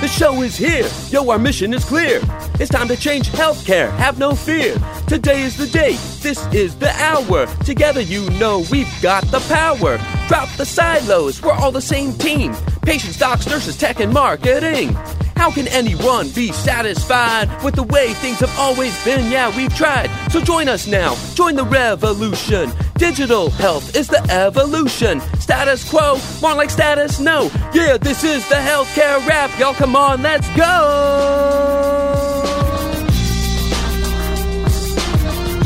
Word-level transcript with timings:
The 0.00 0.06
show 0.06 0.42
is 0.42 0.56
here. 0.56 0.88
Yo, 1.10 1.28
our 1.28 1.40
mission 1.40 1.74
is 1.74 1.84
clear. 1.84 2.20
It's 2.60 2.70
time 2.70 2.86
to 2.86 2.96
change 2.96 3.30
healthcare. 3.30 3.90
Have 3.96 4.16
no 4.16 4.32
fear. 4.32 4.76
Today 5.08 5.42
is 5.42 5.56
the 5.56 5.66
day. 5.66 5.96
This 6.20 6.46
is 6.54 6.76
the 6.76 6.90
hour. 7.02 7.46
Together, 7.64 8.00
you 8.00 8.30
know 8.38 8.64
we've 8.70 8.92
got 9.02 9.24
the 9.32 9.40
power. 9.48 9.98
Drop 10.28 10.48
the 10.56 10.64
silos. 10.64 11.42
We're 11.42 11.52
all 11.52 11.72
the 11.72 11.80
same 11.80 12.12
team. 12.12 12.54
Patients, 12.82 13.18
docs, 13.18 13.48
nurses, 13.48 13.76
tech, 13.76 13.98
and 13.98 14.12
marketing. 14.12 14.94
How 15.34 15.50
can 15.50 15.66
anyone 15.68 16.30
be 16.30 16.52
satisfied 16.52 17.48
with 17.64 17.74
the 17.74 17.82
way 17.82 18.12
things 18.14 18.38
have 18.38 18.56
always 18.56 18.94
been? 19.04 19.32
Yeah, 19.32 19.56
we've 19.56 19.74
tried. 19.74 20.10
So 20.30 20.40
join 20.42 20.68
us 20.68 20.86
now. 20.86 21.14
Join 21.34 21.54
the 21.54 21.64
revolution. 21.64 22.70
Digital 22.96 23.50
health 23.50 23.96
is 23.96 24.08
the 24.08 24.22
evolution. 24.30 25.20
Status 25.40 25.88
quo, 25.88 26.18
more 26.42 26.54
like 26.54 26.70
status 26.70 27.18
no. 27.18 27.50
Yeah, 27.72 27.96
this 27.96 28.24
is 28.24 28.46
the 28.48 28.56
healthcare 28.56 29.26
rap. 29.26 29.56
Y'all 29.58 29.74
come 29.74 29.96
on, 29.96 30.22
let's 30.22 30.48
go. 30.56 32.04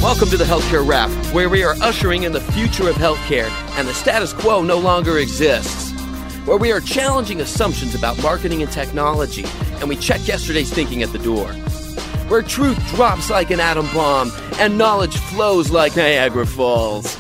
Welcome 0.03 0.31
to 0.31 0.37
the 0.37 0.45
Healthcare 0.45 0.87
Rap, 0.87 1.11
where 1.33 1.49
we 1.49 1.63
are 1.63 1.75
ushering 1.81 2.25
in 2.25 2.33
the 2.33 2.41
future 2.41 2.89
of 2.89 2.97
healthcare 2.97 3.49
and 3.79 3.87
the 3.87 3.95
status 3.95 4.33
quo 4.33 4.63
no 4.63 4.79
longer 4.79 5.19
exists 5.19 5.93
where 6.45 6.57
we 6.57 6.73
are 6.73 6.81
challenging 6.81 7.41
assumptions 7.41 7.95
about 7.95 8.21
marketing 8.21 8.63
and 8.63 8.73
technology, 8.73 9.45
and 9.77 9.89
we 9.89 9.97
check 9.97 10.27
yesterday's 10.27 10.73
thinking 10.73 11.03
at 11.03 11.13
the 11.13 11.19
door. 11.19 11.55
Where 12.33 12.41
truth 12.41 12.79
drops 12.95 13.29
like 13.29 13.51
an 13.51 13.61
atom 13.61 13.85
bomb 13.93 14.33
and 14.59 14.79
knowledge 14.79 15.19
flows 15.19 15.71
like 15.71 15.95
Niagara 15.97 16.47
Falls. 16.47 17.19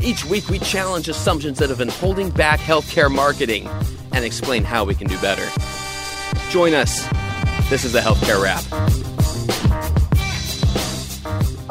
Each 0.00 0.24
week, 0.24 0.48
we 0.48 0.60
challenge 0.60 1.08
assumptions 1.08 1.58
that 1.58 1.68
have 1.68 1.78
been 1.78 1.88
holding 1.88 2.30
back 2.30 2.60
healthcare 2.60 3.12
marketing 3.12 3.68
and 4.12 4.24
explain 4.24 4.62
how 4.62 4.84
we 4.84 4.94
can 4.94 5.08
do 5.08 5.20
better. 5.20 5.44
Join 6.50 6.74
us. 6.74 7.04
This 7.70 7.84
is 7.84 7.90
the 7.90 7.98
Healthcare 7.98 8.40
Rap. 8.40 8.62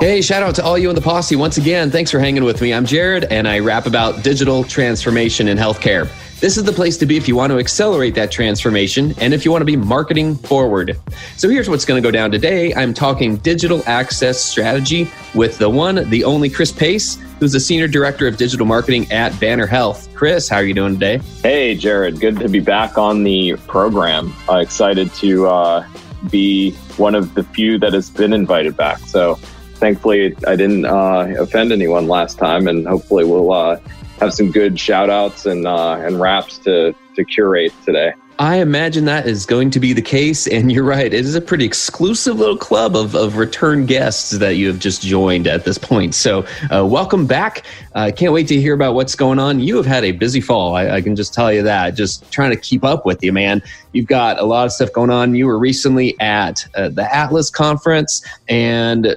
Hey, 0.02 0.22
shout 0.22 0.44
out 0.44 0.56
to 0.56 0.64
all 0.66 0.78
you 0.78 0.90
in 0.90 0.96
the 0.96 1.02
posse 1.02 1.38
once 1.38 1.58
again. 1.58 1.92
Thanks 1.92 2.12
for 2.12 2.20
hanging 2.20 2.44
with 2.44 2.62
me. 2.62 2.74
I'm 2.74 2.86
Jared, 2.86 3.24
and 3.24 3.48
I 3.48 3.60
rap 3.60 3.86
about 3.86 4.22
digital 4.22 4.66
transformation 4.66 5.48
in 5.48 5.58
healthcare. 5.58 6.10
This 6.42 6.58
is 6.58 6.64
the 6.64 6.72
place 6.72 6.98
to 6.98 7.06
be 7.06 7.18
if 7.18 7.28
you 7.28 7.36
want 7.36 7.52
to 7.52 7.60
accelerate 7.60 8.16
that 8.16 8.32
transformation 8.32 9.14
and 9.20 9.32
if 9.32 9.46
you 9.46 9.52
want 9.52 9.62
to 9.62 9.66
be 9.66 9.76
marketing 9.76 10.34
forward. 10.34 10.98
So 11.38 11.48
here's 11.48 11.70
what's 11.70 11.86
going 11.86 12.02
to 12.02 12.06
go 12.06 12.10
down 12.10 12.32
today. 12.32 12.74
I'm 12.74 12.96
talking 12.96 13.38
digital 13.38 13.84
access 13.86 14.44
strategy 14.44 15.08
with 15.36 15.60
the 15.60 15.70
one, 15.70 16.10
the 16.10 16.24
only 16.24 16.50
Chris 16.50 16.72
Pace, 16.72 17.20
who's 17.40 17.52
the 17.52 17.60
senior 17.60 17.88
director 17.88 18.28
of 18.28 18.38
digital 18.38 18.66
marketing 18.66 19.12
at 19.12 19.40
Banner 19.40 19.68
Health. 19.68 20.10
Chris, 20.16 20.50
how 20.50 20.56
are 20.56 20.64
you 20.64 20.74
doing 20.74 20.96
today? 20.96 21.20
Hey, 21.44 21.76
Jared. 21.76 22.20
Good 22.20 22.40
to 22.40 22.50
be 22.50 22.60
back 22.60 22.98
on 22.98 23.24
the 23.24 23.56
program. 23.68 24.34
Uh, 24.50 24.56
excited 24.56 25.14
to 25.14 25.46
uh, 25.46 25.88
be 26.32 26.72
one 26.98 27.14
of 27.14 27.36
the 27.36 27.44
few 27.44 27.78
that 27.78 27.94
has 27.94 28.10
been 28.10 28.34
invited 28.34 28.76
back. 28.76 28.98
So 29.02 29.36
thankfully, 29.76 30.36
I 30.48 30.56
didn't 30.56 30.86
uh, 30.86 31.36
offend 31.38 31.72
anyone 31.72 32.08
last 32.08 32.40
time, 32.40 32.68
and 32.68 32.88
hopefully, 32.88 33.26
we'll 33.26 33.54
uh, 33.54 33.80
have 34.22 34.34
some 34.34 34.52
good 34.52 34.80
shout 34.80 35.10
outs 35.10 35.46
and 35.46 35.68
uh, 35.68 35.96
and 35.96 36.22
raps 36.22 36.60
to 36.60 36.96
to 37.16 37.26
curate 37.26 37.74
today. 37.84 38.14
I 38.40 38.56
imagine 38.56 39.06
that 39.06 39.28
is 39.28 39.46
going 39.46 39.70
to 39.72 39.80
be 39.80 39.94
the 39.94 40.02
case. 40.02 40.48
And 40.48 40.72
you're 40.72 40.84
right. 40.84 41.14
It 41.14 41.26
is 41.26 41.36
a 41.36 41.42
pretty 41.42 41.64
exclusive 41.64 42.40
little 42.40 42.58
club 42.58 42.96
of, 42.96 43.14
of 43.14 43.38
return 43.38 43.86
guests 43.86 44.32
that 44.32 44.56
you 44.56 44.66
have 44.66 44.80
just 44.80 45.04
joined 45.04 45.46
at 45.46 45.64
this 45.64 45.78
point. 45.78 46.16
So, 46.16 46.44
uh, 46.74 46.84
welcome 46.84 47.28
back. 47.28 47.66
I 47.94 48.10
uh, 48.10 48.12
can't 48.12 48.34
wait 48.34 48.48
to 48.48 48.60
hear 48.60 48.74
about 48.74 48.96
what's 48.96 49.14
going 49.14 49.38
on. 49.38 49.60
You 49.60 49.78
have 49.78 49.86
had 49.86 50.04
a 50.04 50.12
busy 50.12 50.42
fall. 50.42 50.76
I, 50.76 50.90
I, 50.90 51.02
can 51.02 51.16
just 51.16 51.36
tell 51.36 51.54
you 51.54 51.62
that. 51.62 51.92
Just 51.92 52.32
trying 52.32 52.50
to 52.50 52.56
keep 52.56 52.84
up 52.84 53.06
with 53.06 53.24
you, 53.24 53.32
man. 53.32 53.62
You've 53.92 54.08
got 54.08 54.40
a 54.40 54.44
lot 54.44 54.66
of 54.66 54.72
stuff 54.72 54.92
going 54.92 55.12
on. 55.12 55.36
You 55.36 55.46
were 55.46 55.60
recently 55.60 56.20
at 56.20 56.66
uh, 56.74 56.90
the 56.90 57.14
Atlas 57.14 57.52
conference 57.52 58.26
and 58.48 59.16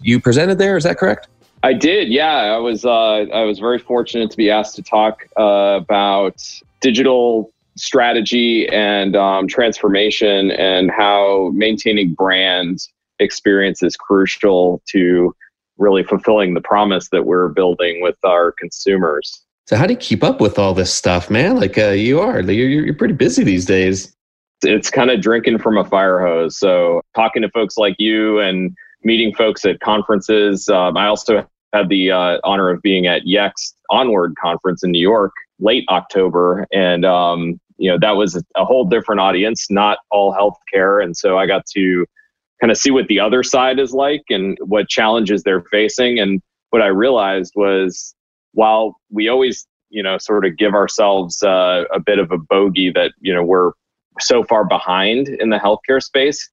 you 0.00 0.18
presented 0.18 0.58
there. 0.58 0.76
Is 0.76 0.82
that 0.82 0.98
correct? 0.98 1.28
I 1.64 1.72
did. 1.72 2.08
Yeah, 2.10 2.54
I 2.54 2.58
was. 2.58 2.84
Uh, 2.84 3.24
I 3.32 3.44
was 3.44 3.58
very 3.58 3.78
fortunate 3.78 4.30
to 4.30 4.36
be 4.36 4.50
asked 4.50 4.76
to 4.76 4.82
talk 4.82 5.26
uh, 5.38 5.80
about 5.80 6.46
digital 6.82 7.50
strategy 7.78 8.68
and 8.68 9.16
um, 9.16 9.48
transformation, 9.48 10.50
and 10.50 10.90
how 10.90 11.52
maintaining 11.54 12.12
brand 12.12 12.80
experience 13.18 13.82
is 13.82 13.96
crucial 13.96 14.82
to 14.90 15.34
really 15.78 16.02
fulfilling 16.02 16.52
the 16.52 16.60
promise 16.60 17.08
that 17.08 17.24
we're 17.24 17.48
building 17.48 18.02
with 18.02 18.18
our 18.24 18.52
consumers. 18.52 19.42
So, 19.66 19.76
how 19.76 19.86
do 19.86 19.94
you 19.94 19.98
keep 19.98 20.22
up 20.22 20.42
with 20.42 20.58
all 20.58 20.74
this 20.74 20.92
stuff, 20.92 21.30
man? 21.30 21.56
Like 21.56 21.78
uh, 21.78 21.92
you 21.92 22.20
are, 22.20 22.42
you're, 22.42 22.68
you're 22.68 22.94
pretty 22.94 23.14
busy 23.14 23.42
these 23.42 23.64
days. 23.64 24.14
It's 24.62 24.90
kind 24.90 25.10
of 25.10 25.22
drinking 25.22 25.60
from 25.60 25.78
a 25.78 25.84
fire 25.86 26.20
hose. 26.20 26.58
So, 26.58 27.00
talking 27.14 27.40
to 27.40 27.48
folks 27.48 27.78
like 27.78 27.96
you 27.98 28.38
and 28.40 28.76
meeting 29.02 29.34
folks 29.34 29.64
at 29.64 29.80
conferences. 29.80 30.68
Um, 30.68 30.98
I 30.98 31.06
also 31.06 31.46
had 31.74 31.88
the 31.88 32.10
uh, 32.10 32.38
honor 32.44 32.70
of 32.70 32.80
being 32.82 33.06
at 33.06 33.22
Yext 33.24 33.74
Onward 33.90 34.34
conference 34.40 34.82
in 34.84 34.92
New 34.92 35.00
York 35.00 35.32
late 35.58 35.84
October, 35.88 36.66
and 36.72 37.04
um, 37.04 37.60
you 37.76 37.90
know 37.90 37.98
that 37.98 38.16
was 38.16 38.42
a 38.56 38.64
whole 38.64 38.84
different 38.84 39.20
audience, 39.20 39.70
not 39.70 39.98
all 40.10 40.32
healthcare, 40.32 41.02
and 41.02 41.16
so 41.16 41.36
I 41.36 41.46
got 41.46 41.66
to 41.74 42.06
kind 42.60 42.70
of 42.70 42.78
see 42.78 42.90
what 42.90 43.08
the 43.08 43.20
other 43.20 43.42
side 43.42 43.78
is 43.78 43.92
like 43.92 44.22
and 44.30 44.56
what 44.60 44.88
challenges 44.88 45.42
they're 45.42 45.64
facing. 45.70 46.18
And 46.18 46.40
what 46.70 46.80
I 46.80 46.86
realized 46.86 47.52
was 47.56 48.14
while 48.52 48.96
we 49.10 49.28
always 49.28 49.66
you 49.90 50.02
know 50.02 50.18
sort 50.18 50.46
of 50.46 50.56
give 50.56 50.74
ourselves 50.74 51.42
uh, 51.42 51.84
a 51.92 52.00
bit 52.00 52.18
of 52.18 52.30
a 52.30 52.38
bogey 52.38 52.90
that 52.92 53.12
you 53.20 53.34
know 53.34 53.42
we're 53.42 53.72
so 54.20 54.44
far 54.44 54.64
behind 54.64 55.28
in 55.28 55.50
the 55.50 55.58
healthcare 55.58 56.02
space 56.02 56.48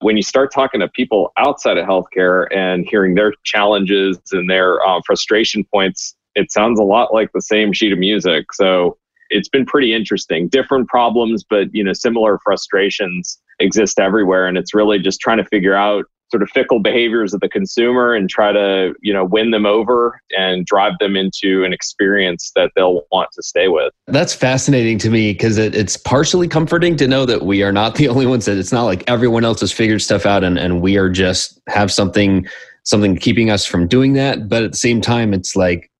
when 0.00 0.16
you 0.16 0.22
start 0.22 0.52
talking 0.52 0.80
to 0.80 0.88
people 0.88 1.32
outside 1.36 1.78
of 1.78 1.86
healthcare 1.86 2.46
and 2.54 2.86
hearing 2.88 3.14
their 3.14 3.32
challenges 3.44 4.18
and 4.32 4.48
their 4.48 4.84
uh, 4.86 5.00
frustration 5.06 5.64
points, 5.72 6.14
it 6.34 6.52
sounds 6.52 6.78
a 6.78 6.82
lot 6.82 7.14
like 7.14 7.30
the 7.32 7.40
same 7.40 7.72
sheet 7.72 7.92
of 7.92 7.98
music. 7.98 8.52
So 8.52 8.98
it's 9.30 9.48
been 9.48 9.66
pretty 9.66 9.94
interesting. 9.94 10.48
Different 10.48 10.88
problems, 10.88 11.44
but 11.48 11.68
you 11.72 11.82
know, 11.82 11.92
similar 11.92 12.38
frustrations 12.44 13.38
exist 13.58 13.98
everywhere, 13.98 14.46
and 14.46 14.58
it's 14.58 14.74
really 14.74 14.98
just 14.98 15.20
trying 15.20 15.38
to 15.38 15.44
figure 15.44 15.74
out 15.74 16.04
sort 16.30 16.42
of 16.42 16.50
fickle 16.50 16.80
behaviors 16.80 17.32
of 17.32 17.40
the 17.40 17.48
consumer 17.48 18.14
and 18.14 18.28
try 18.28 18.52
to 18.52 18.94
you 19.00 19.12
know 19.12 19.24
win 19.24 19.50
them 19.50 19.66
over 19.66 20.20
and 20.36 20.66
drive 20.66 20.92
them 20.98 21.16
into 21.16 21.64
an 21.64 21.72
experience 21.72 22.52
that 22.56 22.72
they'll 22.74 23.02
want 23.12 23.28
to 23.32 23.42
stay 23.42 23.68
with. 23.68 23.92
That's 24.06 24.34
fascinating 24.34 24.98
to 24.98 25.10
me 25.10 25.32
because 25.32 25.58
it, 25.58 25.74
it's 25.74 25.96
partially 25.96 26.48
comforting 26.48 26.96
to 26.96 27.06
know 27.06 27.26
that 27.26 27.42
we 27.42 27.62
are 27.62 27.72
not 27.72 27.94
the 27.94 28.08
only 28.08 28.26
ones 28.26 28.44
that 28.46 28.58
it's 28.58 28.72
not 28.72 28.84
like 28.84 29.04
everyone 29.08 29.44
else 29.44 29.60
has 29.60 29.72
figured 29.72 30.02
stuff 30.02 30.26
out 30.26 30.44
and, 30.44 30.58
and 30.58 30.80
we 30.80 30.96
are 30.96 31.08
just 31.08 31.60
have 31.68 31.92
something 31.92 32.46
something 32.84 33.16
keeping 33.16 33.50
us 33.50 33.64
from 33.64 33.88
doing 33.88 34.12
that. 34.12 34.48
But 34.48 34.62
at 34.62 34.72
the 34.72 34.78
same 34.78 35.00
time 35.00 35.34
it's 35.34 35.56
like 35.56 35.90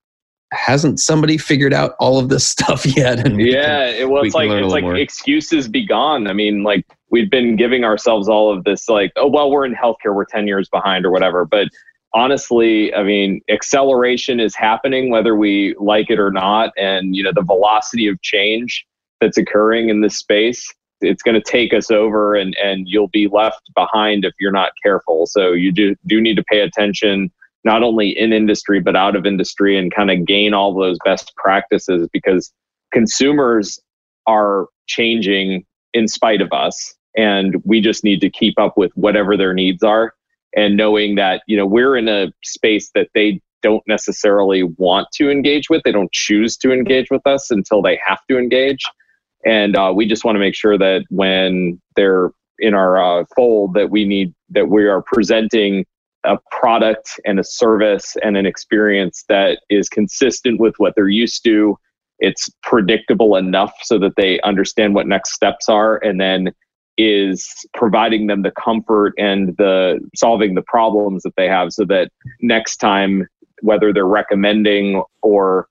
hasn't 0.51 0.99
somebody 0.99 1.37
figured 1.37 1.73
out 1.73 1.95
all 1.99 2.19
of 2.19 2.29
this 2.29 2.47
stuff 2.57 2.85
yet? 2.85 3.25
And 3.25 3.39
yeah, 3.39 3.91
can, 3.91 4.09
well, 4.09 4.23
like 4.23 4.49
it's 4.49 4.71
like 4.71 4.83
more. 4.83 4.95
excuses 4.95 5.67
be 5.67 5.85
gone. 5.85 6.27
I 6.27 6.33
mean, 6.33 6.63
like 6.63 6.85
we've 7.09 7.29
been 7.29 7.55
giving 7.55 7.83
ourselves 7.83 8.27
all 8.27 8.51
of 8.51 8.63
this, 8.63 8.89
like, 8.89 9.11
oh 9.15 9.27
well, 9.27 9.51
we're 9.51 9.65
in 9.65 9.75
healthcare, 9.75 10.13
we're 10.15 10.25
ten 10.25 10.47
years 10.47 10.69
behind 10.69 11.05
or 11.05 11.11
whatever. 11.11 11.45
But 11.45 11.69
honestly, 12.13 12.93
I 12.93 13.03
mean, 13.03 13.41
acceleration 13.49 14.39
is 14.39 14.55
happening 14.55 15.09
whether 15.09 15.35
we 15.35 15.75
like 15.79 16.09
it 16.09 16.19
or 16.19 16.31
not, 16.31 16.71
and 16.77 17.15
you 17.15 17.23
know 17.23 17.31
the 17.33 17.43
velocity 17.43 18.07
of 18.07 18.21
change 18.21 18.85
that's 19.21 19.37
occurring 19.37 19.89
in 19.89 20.01
this 20.01 20.17
space. 20.17 20.73
It's 20.99 21.21
going 21.21 21.35
to 21.35 21.41
take 21.41 21.73
us 21.73 21.91
over, 21.91 22.35
and 22.35 22.55
and 22.57 22.87
you'll 22.87 23.09
be 23.09 23.27
left 23.27 23.71
behind 23.75 24.25
if 24.25 24.33
you're 24.39 24.51
not 24.51 24.71
careful. 24.81 25.27
So 25.27 25.51
you 25.51 25.71
do 25.71 25.95
do 26.07 26.21
need 26.21 26.35
to 26.35 26.43
pay 26.43 26.61
attention 26.61 27.31
not 27.67 27.83
only 27.83 28.17
in 28.17 28.31
industry 28.31 28.79
but 28.79 28.95
out 28.95 29.15
of 29.15 29.25
industry 29.25 29.77
and 29.77 29.93
kind 29.93 30.09
of 30.09 30.25
gain 30.25 30.53
all 30.53 30.73
those 30.73 30.97
best 31.03 31.33
practices 31.35 32.07
because 32.13 32.51
consumers 32.93 33.77
are 34.25 34.67
changing 34.87 35.65
in 35.93 36.07
spite 36.07 36.41
of 36.41 36.51
us. 36.53 36.95
And 37.17 37.57
we 37.65 37.81
just 37.81 38.05
need 38.05 38.21
to 38.21 38.29
keep 38.29 38.57
up 38.57 38.77
with 38.77 38.91
whatever 38.95 39.35
their 39.35 39.53
needs 39.53 39.83
are 39.83 40.13
and 40.55 40.77
knowing 40.77 41.15
that 41.15 41.41
you 41.45 41.57
know 41.57 41.65
we're 41.65 41.97
in 41.97 42.07
a 42.07 42.31
space 42.43 42.89
that 42.95 43.09
they 43.13 43.41
don't 43.61 43.83
necessarily 43.85 44.63
want 44.63 45.07
to 45.15 45.29
engage 45.29 45.69
with. 45.69 45.81
They 45.83 45.91
don't 45.91 46.11
choose 46.13 46.55
to 46.57 46.71
engage 46.71 47.07
with 47.11 47.25
us 47.27 47.51
until 47.51 47.81
they 47.81 47.99
have 48.05 48.19
to 48.29 48.37
engage. 48.37 48.83
And 49.45 49.75
uh, 49.75 49.91
we 49.93 50.05
just 50.05 50.23
want 50.23 50.35
to 50.35 50.39
make 50.39 50.55
sure 50.55 50.77
that 50.77 51.03
when 51.09 51.81
they're 51.95 52.31
in 52.59 52.73
our 52.73 52.97
uh, 52.97 53.25
fold 53.35 53.73
that 53.73 53.89
we 53.89 54.05
need 54.05 54.33
that 54.51 54.69
we 54.69 54.85
are 54.85 55.01
presenting 55.01 55.85
a 56.23 56.37
product 56.51 57.19
and 57.25 57.39
a 57.39 57.43
service 57.43 58.15
and 58.23 58.37
an 58.37 58.45
experience 58.45 59.23
that 59.29 59.59
is 59.69 59.89
consistent 59.89 60.59
with 60.59 60.75
what 60.77 60.93
they're 60.95 61.07
used 61.07 61.43
to. 61.43 61.77
It's 62.19 62.49
predictable 62.63 63.35
enough 63.35 63.73
so 63.83 63.99
that 63.99 64.15
they 64.17 64.39
understand 64.41 64.95
what 64.95 65.07
next 65.07 65.33
steps 65.33 65.69
are 65.69 65.97
and 65.97 66.19
then 66.19 66.51
is 66.97 67.47
providing 67.75 68.25
them 68.27 68.41
the 68.41 68.51
comfort 68.51 69.13
and 69.19 69.55
the 69.57 69.99
solving 70.15 70.55
the 70.55 70.63
problems 70.63 71.21
that 71.23 71.35
they 71.37 71.47
have 71.47 71.71
so 71.71 71.85
that 71.85 72.09
next 72.41 72.77
time 72.77 73.27
whether 73.61 73.93
they're 73.93 74.07
recommending 74.07 75.03
or 75.21 75.67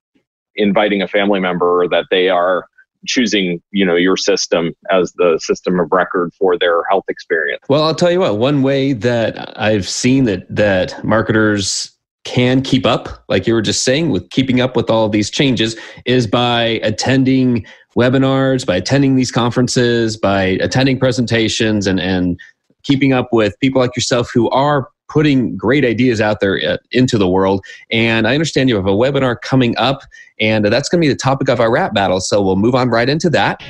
inviting 0.55 1.03
a 1.03 1.09
family 1.09 1.41
member 1.41 1.89
that 1.89 2.07
they 2.11 2.29
are 2.29 2.67
choosing 3.07 3.61
you 3.71 3.85
know 3.85 3.97
your 3.97 4.17
system 4.17 4.73
as 4.91 5.13
the 5.13 5.39
system 5.43 5.81
of 5.81 5.89
record 5.91 6.33
for 6.39 6.59
their 6.59 6.83
health 6.91 7.05
experience? 7.09 7.63
Well 7.69 7.83
i'll 7.83 7.95
tell 7.95 8.11
you 8.11 8.21
what 8.21 8.39
one 8.39 8.63
way 8.63 8.93
that 8.93 9.59
i've 9.59 9.89
seen 9.89 10.25
that 10.25 10.47
that 10.55 11.03
marketers 11.05 11.93
can 12.25 12.61
keep 12.61 12.85
up 12.85 13.25
like 13.29 13.47
you 13.47 13.55
were 13.55 13.63
just 13.63 13.85
saying 13.85 14.11
with 14.11 14.29
keeping 14.31 14.61
up 14.61 14.75
with 14.75 14.91
all 14.91 15.09
these 15.09 15.31
changes 15.31 15.77
is 16.07 16.27
by 16.27 16.81
attending 16.83 17.65
webinars 17.97 18.67
by 18.67 18.77
attending 18.77 19.15
these 19.15 19.31
conferences 19.31 20.17
by 20.17 20.43
attending 20.61 20.99
presentations 20.99 21.87
and 21.87 22.01
and 22.01 22.39
keeping 22.83 23.13
up 23.13 23.29
with 23.33 23.59
people 23.61 23.81
like 23.81 23.95
yourself 23.97 24.31
who 24.33 24.51
are 24.51 24.89
putting 25.09 25.57
great 25.57 25.85
ideas 25.85 26.21
out 26.21 26.41
there 26.41 26.61
uh, 26.67 26.77
into 26.93 27.19
the 27.19 27.29
world. 27.29 27.65
And 27.91 28.27
I 28.27 28.35
understand 28.35 28.69
you 28.69 28.77
have 28.77 28.87
a 28.87 28.91
webinar 28.91 29.41
coming 29.41 29.77
up, 29.79 30.03
and 30.41 30.65
that's 30.65 30.89
going 30.89 31.01
to 31.01 31.07
be 31.07 31.13
the 31.13 31.19
topic 31.19 31.49
of 31.49 31.61
our 31.61 31.71
rap 31.71 31.95
battle. 31.95 32.21
So 32.21 32.43
we'll 32.43 32.57
move 32.57 32.75
on 32.75 32.91
right 32.91 33.09
into 33.09 33.31
that. 33.31 33.63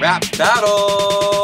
Rap 0.00 0.22
battle. 0.36 1.36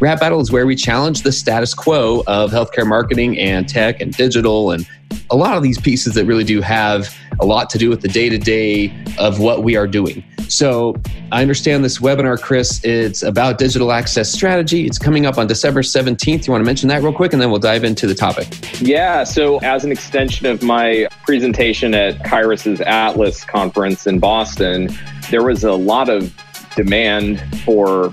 Rap 0.00 0.20
Battle 0.20 0.40
is 0.40 0.52
where 0.52 0.64
we 0.64 0.76
challenge 0.76 1.22
the 1.22 1.32
status 1.32 1.74
quo 1.74 2.22
of 2.28 2.52
healthcare 2.52 2.86
marketing 2.86 3.36
and 3.36 3.68
tech 3.68 4.00
and 4.00 4.16
digital 4.16 4.70
and 4.70 4.86
a 5.30 5.36
lot 5.36 5.56
of 5.56 5.62
these 5.62 5.80
pieces 5.80 6.14
that 6.14 6.24
really 6.24 6.44
do 6.44 6.60
have 6.60 7.14
a 7.40 7.46
lot 7.46 7.70
to 7.70 7.78
do 7.78 7.88
with 7.88 8.00
the 8.00 8.08
day 8.08 8.28
to 8.28 8.38
day 8.38 8.92
of 9.18 9.40
what 9.40 9.62
we 9.62 9.76
are 9.76 9.86
doing. 9.86 10.24
So 10.48 10.96
I 11.30 11.42
understand 11.42 11.84
this 11.84 11.98
webinar, 11.98 12.40
Chris. 12.40 12.82
It's 12.82 13.22
about 13.22 13.58
digital 13.58 13.92
access 13.92 14.32
strategy. 14.32 14.86
It's 14.86 14.98
coming 14.98 15.26
up 15.26 15.36
on 15.36 15.46
December 15.46 15.82
17th. 15.82 16.46
You 16.46 16.52
want 16.52 16.62
to 16.62 16.66
mention 16.66 16.88
that 16.88 17.02
real 17.02 17.12
quick 17.12 17.34
and 17.34 17.42
then 17.42 17.50
we'll 17.50 17.60
dive 17.60 17.84
into 17.84 18.06
the 18.06 18.14
topic. 18.14 18.48
Yeah. 18.80 19.24
So, 19.24 19.58
as 19.58 19.84
an 19.84 19.92
extension 19.92 20.46
of 20.46 20.62
my 20.62 21.08
presentation 21.24 21.94
at 21.94 22.18
Kyruus' 22.20 22.80
Atlas 22.80 23.44
conference 23.44 24.06
in 24.06 24.18
Boston, 24.18 24.88
there 25.30 25.44
was 25.44 25.64
a 25.64 25.72
lot 25.72 26.08
of 26.08 26.34
demand 26.74 27.42
for 27.64 28.12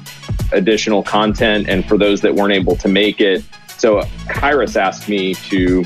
additional 0.52 1.04
content 1.04 1.70
and 1.70 1.86
for 1.88 1.98
those 1.98 2.20
that 2.22 2.36
weren't 2.36 2.54
able 2.54 2.76
to 2.76 2.90
make 2.90 3.22
it. 3.22 3.44
So, 3.78 4.02
Kyruus 4.28 4.76
asked 4.76 5.08
me 5.08 5.36
to 5.36 5.86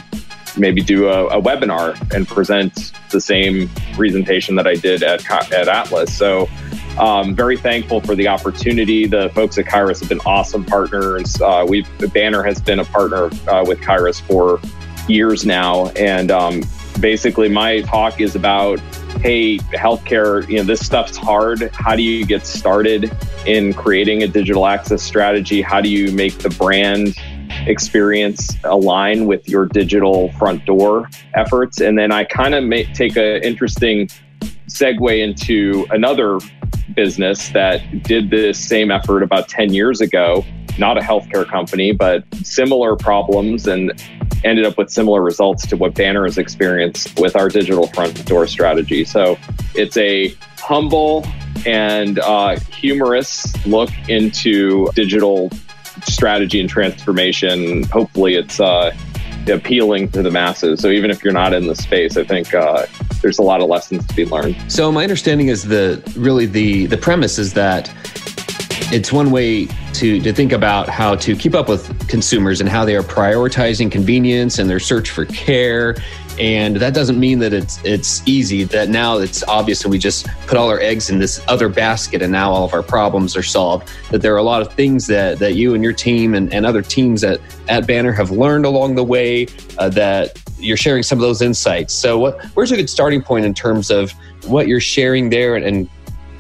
maybe 0.60 0.82
do 0.82 1.08
a, 1.08 1.28
a, 1.28 1.42
webinar 1.42 1.96
and 2.14 2.28
present 2.28 2.92
the 3.12 3.22
same 3.22 3.70
presentation 3.94 4.56
that 4.56 4.68
I 4.68 4.76
did 4.76 5.04
at, 5.04 5.30
at 5.52 5.68
Atlas. 5.68 6.16
So, 6.16 6.50
um, 6.98 7.36
very 7.36 7.58
thankful 7.58 8.02
for 8.02 8.16
the 8.16 8.28
opportunity. 8.28 9.08
The 9.08 9.30
folks 9.30 9.58
at 9.58 9.66
Kyruus 9.66 10.00
have 10.00 10.10
been 10.10 10.22
awesome 10.26 10.66
partners. 10.66 11.40
Uh, 11.42 11.66
we've 11.68 11.88
Banner 12.14 12.44
has 12.44 12.60
been 12.60 12.80
a 12.80 12.86
partner 12.86 13.30
uh, 13.48 13.64
with 13.66 13.80
Kyruus 13.80 14.22
for 14.22 14.60
years 15.08 15.46
now, 15.46 15.88
and 15.90 16.30
um, 16.30 16.62
basically, 17.00 17.50
my 17.50 17.82
talk 17.82 18.20
is 18.20 18.36
about 18.36 18.80
hey, 19.20 19.58
healthcare, 19.58 20.48
you 20.48 20.58
know, 20.58 20.64
this 20.64 20.86
stuff's 20.86 21.18
hard. 21.18 21.70
How 21.74 21.96
do 21.96 22.02
you 22.02 22.26
get 22.26 22.46
started 22.46 23.12
in 23.46 23.74
creating 23.74 24.24
a 24.24 24.28
digital 24.28 24.66
access 24.66 25.04
strategy? 25.04 25.62
How 25.62 25.82
do 25.82 25.90
you 25.90 26.12
make 26.12 26.38
the 26.38 26.50
brand 26.52 27.16
experience 27.68 28.56
align 28.64 29.26
with 29.26 29.48
your 29.48 29.66
digital 29.66 30.32
front 30.34 30.66
door 30.66 31.10
efforts. 31.34 31.82
And 31.82 31.98
then 31.98 32.12
I 32.12 32.24
kind 32.24 32.56
of 32.56 32.94
take 32.94 33.16
an 33.16 33.44
interesting 33.44 34.10
segue 34.68 35.20
into 35.22 35.86
another 35.92 36.40
business 36.96 37.50
that 37.50 37.82
did 38.04 38.30
this 38.30 38.60
same 38.60 38.92
effort 38.92 39.24
about 39.24 39.48
10 39.48 39.74
years 39.74 40.02
ago, 40.02 40.46
not 40.78 40.98
a 40.98 41.02
healthcare 41.02 41.48
company, 41.48 41.92
but 41.92 42.24
similar 42.44 42.96
problems 42.96 43.68
and 43.68 43.92
ended 44.44 44.66
up 44.66 44.78
with 44.78 44.90
similar 44.90 45.22
results 45.22 45.68
to 45.68 45.76
what 45.76 45.94
Banner 45.96 46.24
has 46.24 46.38
experienced 46.38 47.20
with 47.20 47.36
our 47.36 47.50
digital 47.50 47.88
front 47.88 48.26
door 48.26 48.48
strategy. 48.48 49.04
So 49.04 49.38
it's 49.76 49.98
a 49.98 50.34
humble 50.58 51.26
and 51.66 52.20
uh, 52.20 52.58
humorous 52.60 53.54
look 53.66 53.90
into 54.08 54.90
digital 54.94 55.50
strategy 56.04 56.60
and 56.60 56.70
transformation. 56.70 57.84
Hopefully, 57.84 58.36
it's 58.36 58.60
uh, 58.60 58.96
appealing 59.48 60.10
to 60.10 60.22
the 60.22 60.32
masses. 60.32 60.80
So 60.80 60.90
even 60.90 61.12
if 61.12 61.24
you're 61.24 61.34
not 61.34 61.54
in 61.54 61.68
the 61.68 61.76
space, 61.76 62.18
I 62.18 62.24
think 62.24 62.54
uh, 62.54 62.86
there's 63.22 63.40
a 63.40 63.44
lot 63.44 63.62
of 63.62 63.70
lessons 63.70 64.06
to 64.08 64.16
be 64.16 64.26
learned. 64.26 64.72
So 64.72 64.92
my 64.92 65.04
understanding 65.04 65.48
is 65.48 65.64
the 65.64 66.02
really 66.16 66.46
the 66.46 66.86
the 66.86 66.98
premise 66.98 67.38
is 67.38 67.54
that 67.54 67.92
it's 68.92 69.12
one 69.12 69.30
way 69.30 69.68
to, 69.94 70.20
to 70.20 70.34
think 70.34 70.52
about 70.52 70.90
how 70.90 71.16
to 71.16 71.36
keep 71.36 71.54
up 71.54 71.70
with 71.70 72.08
consumers 72.08 72.60
and 72.60 72.68
how 72.68 72.86
they 72.86 72.96
are 72.96 73.04
prioritizing 73.04 73.92
convenience 73.92 74.58
and 74.58 74.68
their 74.68 74.80
search 74.80 75.12
for 75.12 75.26
care 75.26 75.96
and 76.40 76.78
that 76.78 76.94
doesn't 76.94 77.20
mean 77.20 77.40
that 77.40 77.52
it's 77.52 77.84
it's 77.84 78.26
easy 78.26 78.64
that 78.64 78.90
now 78.90 79.18
it's 79.18 79.44
obvious 79.44 79.84
and 79.84 79.92
we 79.92 79.98
just 79.98 80.26
put 80.48 80.58
all 80.58 80.70
our 80.70 80.80
eggs 80.80 81.10
in 81.10 81.20
this 81.20 81.42
other 81.50 81.68
basket 81.68 82.22
and 82.22 82.32
now 82.32 82.52
all 82.52 82.64
of 82.64 82.74
our 82.74 82.82
problems 82.82 83.36
are 83.36 83.44
solved. 83.44 83.92
That 84.12 84.22
there 84.22 84.34
are 84.34 84.38
a 84.38 84.44
lot 84.44 84.62
of 84.62 84.74
things 84.74 85.06
that 85.08 85.40
that 85.40 85.56
you 85.56 85.76
and 85.76 85.84
your 85.84 85.94
team 85.94 86.36
and, 86.36 86.54
and 86.54 86.66
other 86.66 86.82
teams 86.82 87.24
at, 87.24 87.42
at 87.68 87.86
banner 87.86 88.14
have 88.14 88.32
learned 88.32 88.66
along 88.66 88.96
the 88.96 89.04
way 89.04 89.48
uh, 89.78 89.90
that 89.90 90.42
you're 90.58 90.78
sharing 90.78 91.04
some 91.04 91.18
of 91.18 91.22
those 91.22 91.42
insights. 91.42 91.94
So 91.94 92.18
what 92.18 92.42
where's 92.54 92.72
a 92.72 92.78
good 92.78 92.90
starting 92.90 93.22
point 93.22 93.46
in 93.46 93.54
terms 93.54 93.92
of 93.92 94.12
what 94.46 94.68
you're 94.68 94.80
sharing 94.80 95.30
there? 95.30 95.56
And, 95.56 95.66
and 95.66 95.90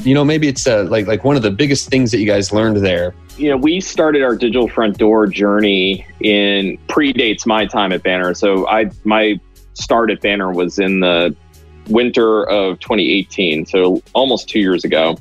you 0.05 0.13
know 0.13 0.23
maybe 0.23 0.47
it's 0.47 0.65
uh, 0.65 0.85
like 0.89 1.07
like 1.07 1.25
one 1.25 1.35
of 1.35 1.41
the 1.41 1.51
biggest 1.51 1.89
things 1.89 2.11
that 2.11 2.19
you 2.19 2.25
guys 2.25 2.53
learned 2.53 2.77
there. 2.77 3.13
You 3.37 3.49
know 3.49 3.57
we 3.57 3.81
started 3.81 4.23
our 4.23 4.35
digital 4.35 4.69
front 4.69 4.97
door 4.97 5.27
journey 5.27 6.05
in 6.21 6.77
predates 6.87 7.45
my 7.45 7.65
time 7.65 7.91
at 7.91 8.01
banner. 8.01 8.33
So 8.33 8.65
i 8.69 8.89
my 9.03 9.39
start 9.79 10.11
at 10.11 10.21
Banner 10.21 10.51
was 10.51 10.79
in 10.79 10.99
the 10.99 11.35
winter 11.87 12.47
of 12.49 12.79
2018, 12.79 13.65
so 13.65 14.01
almost 14.13 14.47
two 14.47 14.59
years 14.59 14.83
ago. 14.83 15.17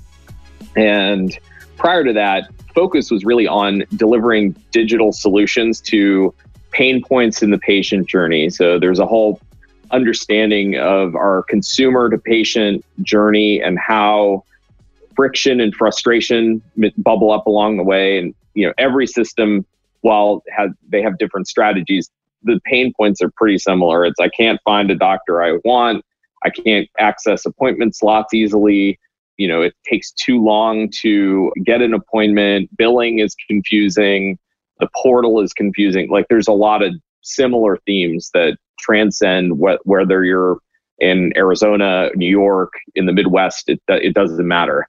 And 0.76 1.36
prior 1.76 2.04
to 2.04 2.12
that, 2.12 2.50
focus 2.74 3.10
was 3.10 3.24
really 3.24 3.46
on 3.46 3.84
delivering 3.96 4.52
digital 4.70 5.12
solutions 5.12 5.80
to 5.80 6.34
pain 6.70 7.02
points 7.02 7.42
in 7.42 7.50
the 7.50 7.58
patient 7.58 8.08
journey. 8.08 8.50
So 8.50 8.78
there's 8.78 8.98
a 8.98 9.06
whole 9.06 9.40
understanding 9.90 10.76
of 10.76 11.16
our 11.16 11.42
consumer 11.44 12.10
to 12.10 12.18
patient 12.18 12.84
journey 13.02 13.62
and 13.62 13.78
how 13.78 14.44
friction 15.16 15.60
and 15.60 15.74
frustration 15.74 16.62
bubble 16.98 17.32
up 17.32 17.46
along 17.46 17.78
the 17.78 17.82
way. 17.82 18.18
And 18.18 18.34
you 18.54 18.66
know, 18.66 18.74
every 18.78 19.06
system, 19.06 19.64
while 20.02 20.42
has 20.56 20.70
they 20.88 21.02
have 21.02 21.18
different 21.18 21.48
strategies, 21.48 22.10
the 22.42 22.60
pain 22.64 22.92
points 22.96 23.20
are 23.20 23.30
pretty 23.36 23.58
similar. 23.58 24.04
It's 24.04 24.20
I 24.20 24.28
can't 24.28 24.60
find 24.64 24.90
a 24.90 24.94
doctor 24.94 25.42
I 25.42 25.58
want. 25.64 26.04
I 26.44 26.50
can't 26.50 26.88
access 26.98 27.44
appointment 27.44 27.96
slots 27.96 28.32
easily. 28.32 28.98
You 29.36 29.48
know, 29.48 29.62
it 29.62 29.74
takes 29.88 30.12
too 30.12 30.42
long 30.42 30.90
to 31.02 31.52
get 31.64 31.82
an 31.82 31.94
appointment. 31.94 32.76
Billing 32.76 33.18
is 33.18 33.34
confusing. 33.48 34.38
The 34.80 34.88
portal 35.00 35.40
is 35.40 35.52
confusing. 35.52 36.08
Like 36.10 36.26
there's 36.28 36.48
a 36.48 36.52
lot 36.52 36.82
of 36.82 36.94
similar 37.22 37.78
themes 37.86 38.30
that 38.34 38.56
transcend 38.78 39.60
wh- 39.60 39.84
whether 39.86 40.24
you're 40.24 40.58
in 40.98 41.32
Arizona, 41.36 42.10
New 42.14 42.28
York, 42.28 42.72
in 42.94 43.06
the 43.06 43.12
Midwest, 43.12 43.68
it, 43.68 43.80
it 43.88 44.14
doesn't 44.14 44.46
matter. 44.46 44.88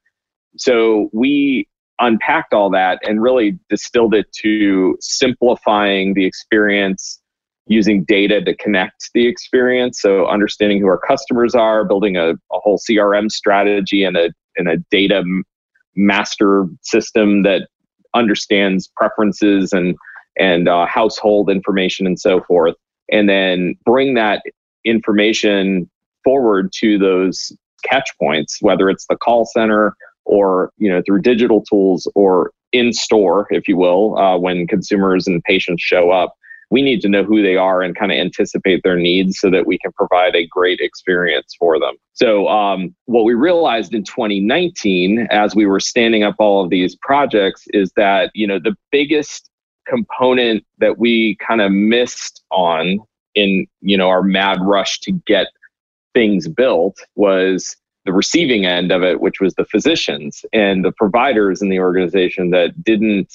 So 0.58 1.10
we 1.14 1.68
unpacked 2.00 2.54
all 2.54 2.70
that 2.72 3.00
and 3.04 3.22
really 3.22 3.60
distilled 3.70 4.14
it 4.14 4.32
to 4.42 4.98
simplifying 5.00 6.14
the 6.14 6.26
experience 6.26 7.22
using 7.70 8.04
data 8.04 8.42
to 8.42 8.56
connect 8.56 9.12
the 9.14 9.28
experience. 9.28 10.02
So 10.02 10.28
understanding 10.28 10.82
who 10.82 10.88
our 10.88 10.98
customers 10.98 11.56
are, 11.56 11.86
building 11.86 12.18
a, 12.18 12.32
a 12.32 12.36
whole 12.52 12.80
CRM 12.80 13.32
strategy 13.32 14.04
and 14.04 14.18
a 14.18 14.32
and 14.58 14.68
a 14.68 14.78
data 14.92 15.24
master 15.96 16.66
system 16.82 17.44
that 17.44 17.70
understands 18.14 18.90
preferences 18.98 19.72
and 19.72 19.96
and 20.38 20.68
uh, 20.68 20.86
household 20.86 21.50
information 21.50 22.06
and 22.08 22.20
so 22.20 22.42
forth, 22.42 22.76
and 23.12 23.30
then 23.30 23.76
bring 23.86 24.16
that 24.16 24.42
information 24.84 25.90
forward 26.24 26.72
to 26.74 26.98
those 26.98 27.52
catch 27.84 28.10
points, 28.20 28.58
whether 28.62 28.90
it's 28.90 29.06
the 29.10 29.16
call 29.16 29.46
center 29.46 29.96
or 30.26 30.72
you 30.78 30.90
know 30.90 31.04
through 31.06 31.22
digital 31.22 31.64
tools 31.64 32.12
or 32.16 32.52
in 32.72 32.94
store, 32.94 33.48
if 33.52 33.68
you 33.68 33.78
will, 33.78 34.18
uh, 34.18 34.38
when 34.38 34.66
consumers 34.66 35.28
and 35.28 35.44
patients 35.44 35.82
show 35.84 36.12
up 36.12 36.36
we 36.72 36.82
need 36.82 37.02
to 37.02 37.10
know 37.10 37.24
who 37.24 37.42
they 37.42 37.56
are 37.56 37.82
and 37.82 37.96
kind 37.96 38.12
of 38.12 38.18
anticipate 38.18 38.82
their 38.84 38.96
needs 38.96 39.40
so 39.40 39.50
that 39.50 39.66
we 39.66 39.78
can 39.80 39.92
provide 39.94 40.36
a 40.36 40.46
great 40.46 40.80
experience 40.80 41.56
for 41.58 41.80
them. 41.80 41.96
So, 42.14 42.48
um, 42.48 42.96
what 43.06 43.24
we 43.24 43.34
realized 43.34 43.94
in 43.94 44.04
2019 44.04 45.28
as 45.32 45.56
we 45.56 45.66
were 45.66 45.80
standing 45.80 46.24
up 46.24 46.36
all 46.40 46.64
of 46.64 46.70
these 46.70 46.96
projects 46.96 47.66
is 47.74 47.92
that, 47.96 48.32
you 48.34 48.46
know, 48.46 48.60
the 48.60 48.76
biggest 48.92 49.50
component 49.88 50.64
that 50.78 51.00
we 51.00 51.36
kind 51.38 51.62
of 51.62 51.72
missed 51.72 52.44
on 52.52 53.00
in, 53.36 53.66
you 53.82 53.98
know, 53.98 54.08
our 54.10 54.22
mad 54.22 54.60
rush 54.62 55.00
to 55.02 55.12
get 55.12 55.48
things 56.14 56.48
built 56.48 57.00
was 57.16 57.76
the 58.06 58.14
receiving 58.14 58.66
end 58.66 58.92
of 58.92 59.04
it, 59.04 59.22
which 59.22 59.40
was 59.40 59.54
the 59.56 59.66
physicians 59.66 60.46
and 60.54 60.84
the 60.84 60.92
providers 60.92 61.62
in 61.62 61.70
the 61.70 61.80
organization 61.80 62.50
that 62.52 62.84
didn't 62.84 63.32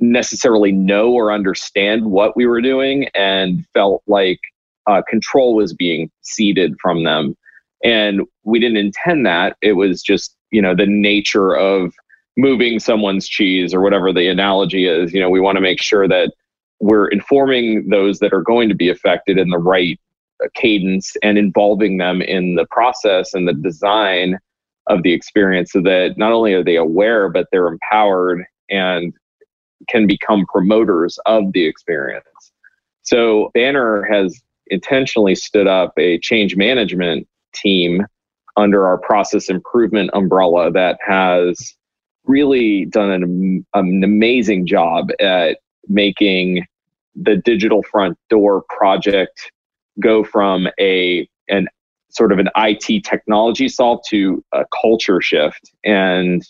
necessarily 0.00 0.72
know 0.72 1.10
or 1.10 1.32
understand 1.32 2.06
what 2.06 2.36
we 2.36 2.46
were 2.46 2.60
doing 2.60 3.08
and 3.14 3.64
felt 3.74 4.02
like 4.06 4.38
uh, 4.86 5.02
control 5.08 5.54
was 5.54 5.74
being 5.74 6.10
ceded 6.22 6.74
from 6.80 7.04
them. 7.04 7.36
And 7.84 8.22
we 8.44 8.58
didn't 8.58 8.78
intend 8.78 9.26
that. 9.26 9.56
It 9.62 9.74
was 9.74 10.02
just, 10.02 10.34
you 10.50 10.62
know, 10.62 10.74
the 10.74 10.86
nature 10.86 11.54
of 11.54 11.92
moving 12.36 12.78
someone's 12.78 13.28
cheese 13.28 13.74
or 13.74 13.80
whatever 13.80 14.12
the 14.12 14.28
analogy 14.28 14.86
is. 14.86 15.12
You 15.12 15.20
know, 15.20 15.30
we 15.30 15.40
want 15.40 15.56
to 15.56 15.62
make 15.62 15.82
sure 15.82 16.08
that 16.08 16.32
we're 16.80 17.08
informing 17.08 17.88
those 17.88 18.20
that 18.20 18.32
are 18.32 18.42
going 18.42 18.68
to 18.68 18.74
be 18.74 18.88
affected 18.88 19.38
in 19.38 19.50
the 19.50 19.58
right 19.58 19.98
uh, 20.42 20.48
cadence 20.54 21.16
and 21.22 21.36
involving 21.36 21.98
them 21.98 22.22
in 22.22 22.54
the 22.54 22.66
process 22.70 23.34
and 23.34 23.46
the 23.46 23.54
design 23.54 24.38
of 24.88 25.02
the 25.02 25.12
experience 25.12 25.72
so 25.72 25.82
that 25.82 26.14
not 26.16 26.32
only 26.32 26.54
are 26.54 26.64
they 26.64 26.76
aware, 26.76 27.28
but 27.28 27.46
they're 27.50 27.66
empowered 27.66 28.44
and 28.70 29.12
can 29.88 30.06
become 30.06 30.46
promoters 30.46 31.18
of 31.26 31.52
the 31.52 31.66
experience. 31.66 32.24
So 33.02 33.50
Banner 33.54 34.02
has 34.10 34.40
intentionally 34.68 35.34
stood 35.34 35.66
up 35.66 35.92
a 35.98 36.18
change 36.18 36.56
management 36.56 37.26
team 37.54 38.06
under 38.56 38.86
our 38.86 38.98
process 38.98 39.48
improvement 39.48 40.10
umbrella 40.12 40.70
that 40.72 40.98
has 41.06 41.74
really 42.24 42.84
done 42.86 43.10
an, 43.10 43.66
an 43.74 44.04
amazing 44.04 44.66
job 44.66 45.08
at 45.20 45.58
making 45.86 46.66
the 47.14 47.36
digital 47.36 47.82
front 47.82 48.18
door 48.28 48.64
project 48.68 49.50
go 50.00 50.22
from 50.22 50.68
a 50.78 51.28
an 51.48 51.66
sort 52.10 52.32
of 52.32 52.38
an 52.38 52.48
IT 52.56 53.04
technology 53.04 53.68
solve 53.68 54.00
to 54.08 54.44
a 54.52 54.64
culture 54.82 55.20
shift. 55.20 55.70
And 55.84 56.42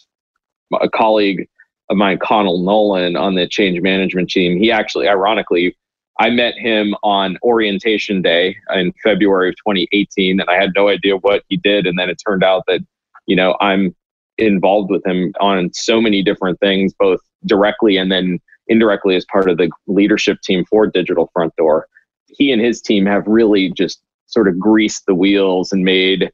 a 0.80 0.88
colleague 0.88 1.49
of 1.90 1.97
mine, 1.97 2.18
Connell 2.18 2.62
Nolan, 2.62 3.16
on 3.16 3.35
the 3.35 3.47
change 3.47 3.80
management 3.80 4.30
team, 4.30 4.59
he 4.59 4.71
actually, 4.71 5.09
ironically, 5.09 5.76
I 6.21 6.30
met 6.30 6.54
him 6.54 6.95
on 7.02 7.38
orientation 7.42 8.23
day 8.23 8.57
in 8.75 8.92
February 9.02 9.50
of 9.50 9.57
2018, 9.57 10.40
and 10.40 10.50
I 10.50 10.54
had 10.54 10.73
no 10.75 10.88
idea 10.88 11.16
what 11.16 11.45
he 11.49 11.57
did. 11.57 11.87
And 11.87 11.99
then 11.99 12.11
it 12.11 12.21
turned 12.26 12.42
out 12.42 12.64
that, 12.66 12.80
you 13.26 13.37
know, 13.37 13.57
I'm 13.61 13.95
involved 14.37 14.90
with 14.90 15.07
him 15.07 15.33
on 15.40 15.73
so 15.73 16.00
many 16.00 16.23
different 16.23 16.59
things, 16.61 16.92
both 16.99 17.21
directly 17.47 17.97
and 17.97 18.11
then 18.11 18.40
indirectly 18.66 19.16
as 19.16 19.25
part 19.30 19.49
of 19.49 19.57
the 19.57 19.71
leadership 19.87 20.40
team 20.42 20.64
for 20.68 20.87
Digital 20.87 21.30
Front 21.33 21.54
Door. 21.57 21.87
He 22.26 22.52
and 22.52 22.61
his 22.61 22.83
team 22.83 23.07
have 23.07 23.26
really 23.26 23.71
just 23.71 24.02
sort 24.26 24.49
of 24.49 24.59
greased 24.59 25.04
the 25.07 25.14
wheels 25.14 25.73
and 25.73 25.85
made 25.85 26.30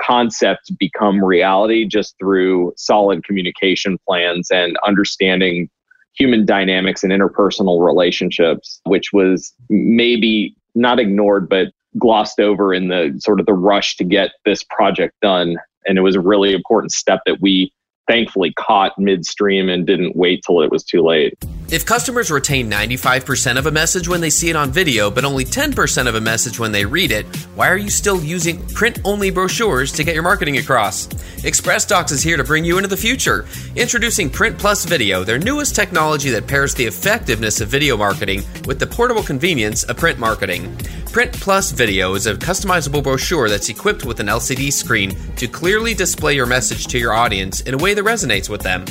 concept 0.00 0.76
become 0.78 1.24
reality 1.24 1.86
just 1.86 2.14
through 2.18 2.72
solid 2.76 3.24
communication 3.24 3.98
plans 4.06 4.50
and 4.50 4.76
understanding 4.86 5.68
human 6.14 6.44
dynamics 6.44 7.02
and 7.02 7.12
interpersonal 7.12 7.84
relationships, 7.84 8.80
which 8.84 9.12
was 9.12 9.54
maybe 9.68 10.54
not 10.74 10.98
ignored, 10.98 11.48
but 11.48 11.68
glossed 11.98 12.40
over 12.40 12.72
in 12.72 12.88
the 12.88 13.14
sort 13.18 13.40
of 13.40 13.46
the 13.46 13.54
rush 13.54 13.96
to 13.96 14.04
get 14.04 14.32
this 14.44 14.62
project 14.64 15.14
done. 15.22 15.56
And 15.86 15.98
it 15.98 16.02
was 16.02 16.16
a 16.16 16.20
really 16.20 16.52
important 16.52 16.92
step 16.92 17.20
that 17.26 17.40
we 17.40 17.72
thankfully 18.10 18.52
caught 18.54 18.98
midstream 18.98 19.68
and 19.68 19.86
didn't 19.86 20.16
wait 20.16 20.42
till 20.44 20.62
it 20.62 20.70
was 20.72 20.82
too 20.82 21.00
late. 21.00 21.38
If 21.70 21.86
customers 21.86 22.32
retain 22.32 22.68
95% 22.68 23.56
of 23.56 23.66
a 23.66 23.70
message 23.70 24.08
when 24.08 24.20
they 24.20 24.30
see 24.30 24.50
it 24.50 24.56
on 24.56 24.72
video, 24.72 25.08
but 25.08 25.24
only 25.24 25.44
10% 25.44 26.08
of 26.08 26.16
a 26.16 26.20
message 26.20 26.58
when 26.58 26.72
they 26.72 26.84
read 26.84 27.12
it, 27.12 27.24
why 27.54 27.68
are 27.68 27.76
you 27.76 27.88
still 27.88 28.20
using 28.20 28.66
print 28.70 28.98
only 29.04 29.30
brochures 29.30 29.92
to 29.92 30.02
get 30.02 30.14
your 30.14 30.24
marketing 30.24 30.58
across? 30.58 31.08
Express 31.44 31.86
Docs 31.86 32.10
is 32.10 32.22
here 32.24 32.36
to 32.36 32.42
bring 32.42 32.64
you 32.64 32.78
into 32.78 32.88
the 32.88 32.96
future. 32.96 33.46
Introducing 33.76 34.28
Print 34.28 34.58
Plus 34.58 34.84
Video, 34.84 35.22
their 35.22 35.38
newest 35.38 35.76
technology 35.76 36.30
that 36.30 36.48
pairs 36.48 36.74
the 36.74 36.84
effectiveness 36.84 37.60
of 37.60 37.68
video 37.68 37.96
marketing 37.96 38.42
with 38.66 38.80
the 38.80 38.86
portable 38.88 39.22
convenience 39.22 39.84
of 39.84 39.96
print 39.96 40.18
marketing. 40.18 40.76
Print 41.12 41.32
Plus 41.32 41.72
Video 41.72 42.14
is 42.14 42.28
a 42.28 42.34
customizable 42.34 43.02
brochure 43.02 43.48
that's 43.48 43.68
equipped 43.68 44.04
with 44.04 44.20
an 44.20 44.28
LCD 44.28 44.72
screen 44.72 45.16
to 45.34 45.48
clearly 45.48 45.92
display 45.92 46.36
your 46.36 46.46
message 46.46 46.86
to 46.86 46.98
your 46.98 47.12
audience 47.12 47.62
in 47.62 47.74
a 47.74 47.76
way 47.76 47.94
that 47.94 48.04
resonates 48.04 48.48
with 48.48 48.60
them. 48.60 48.86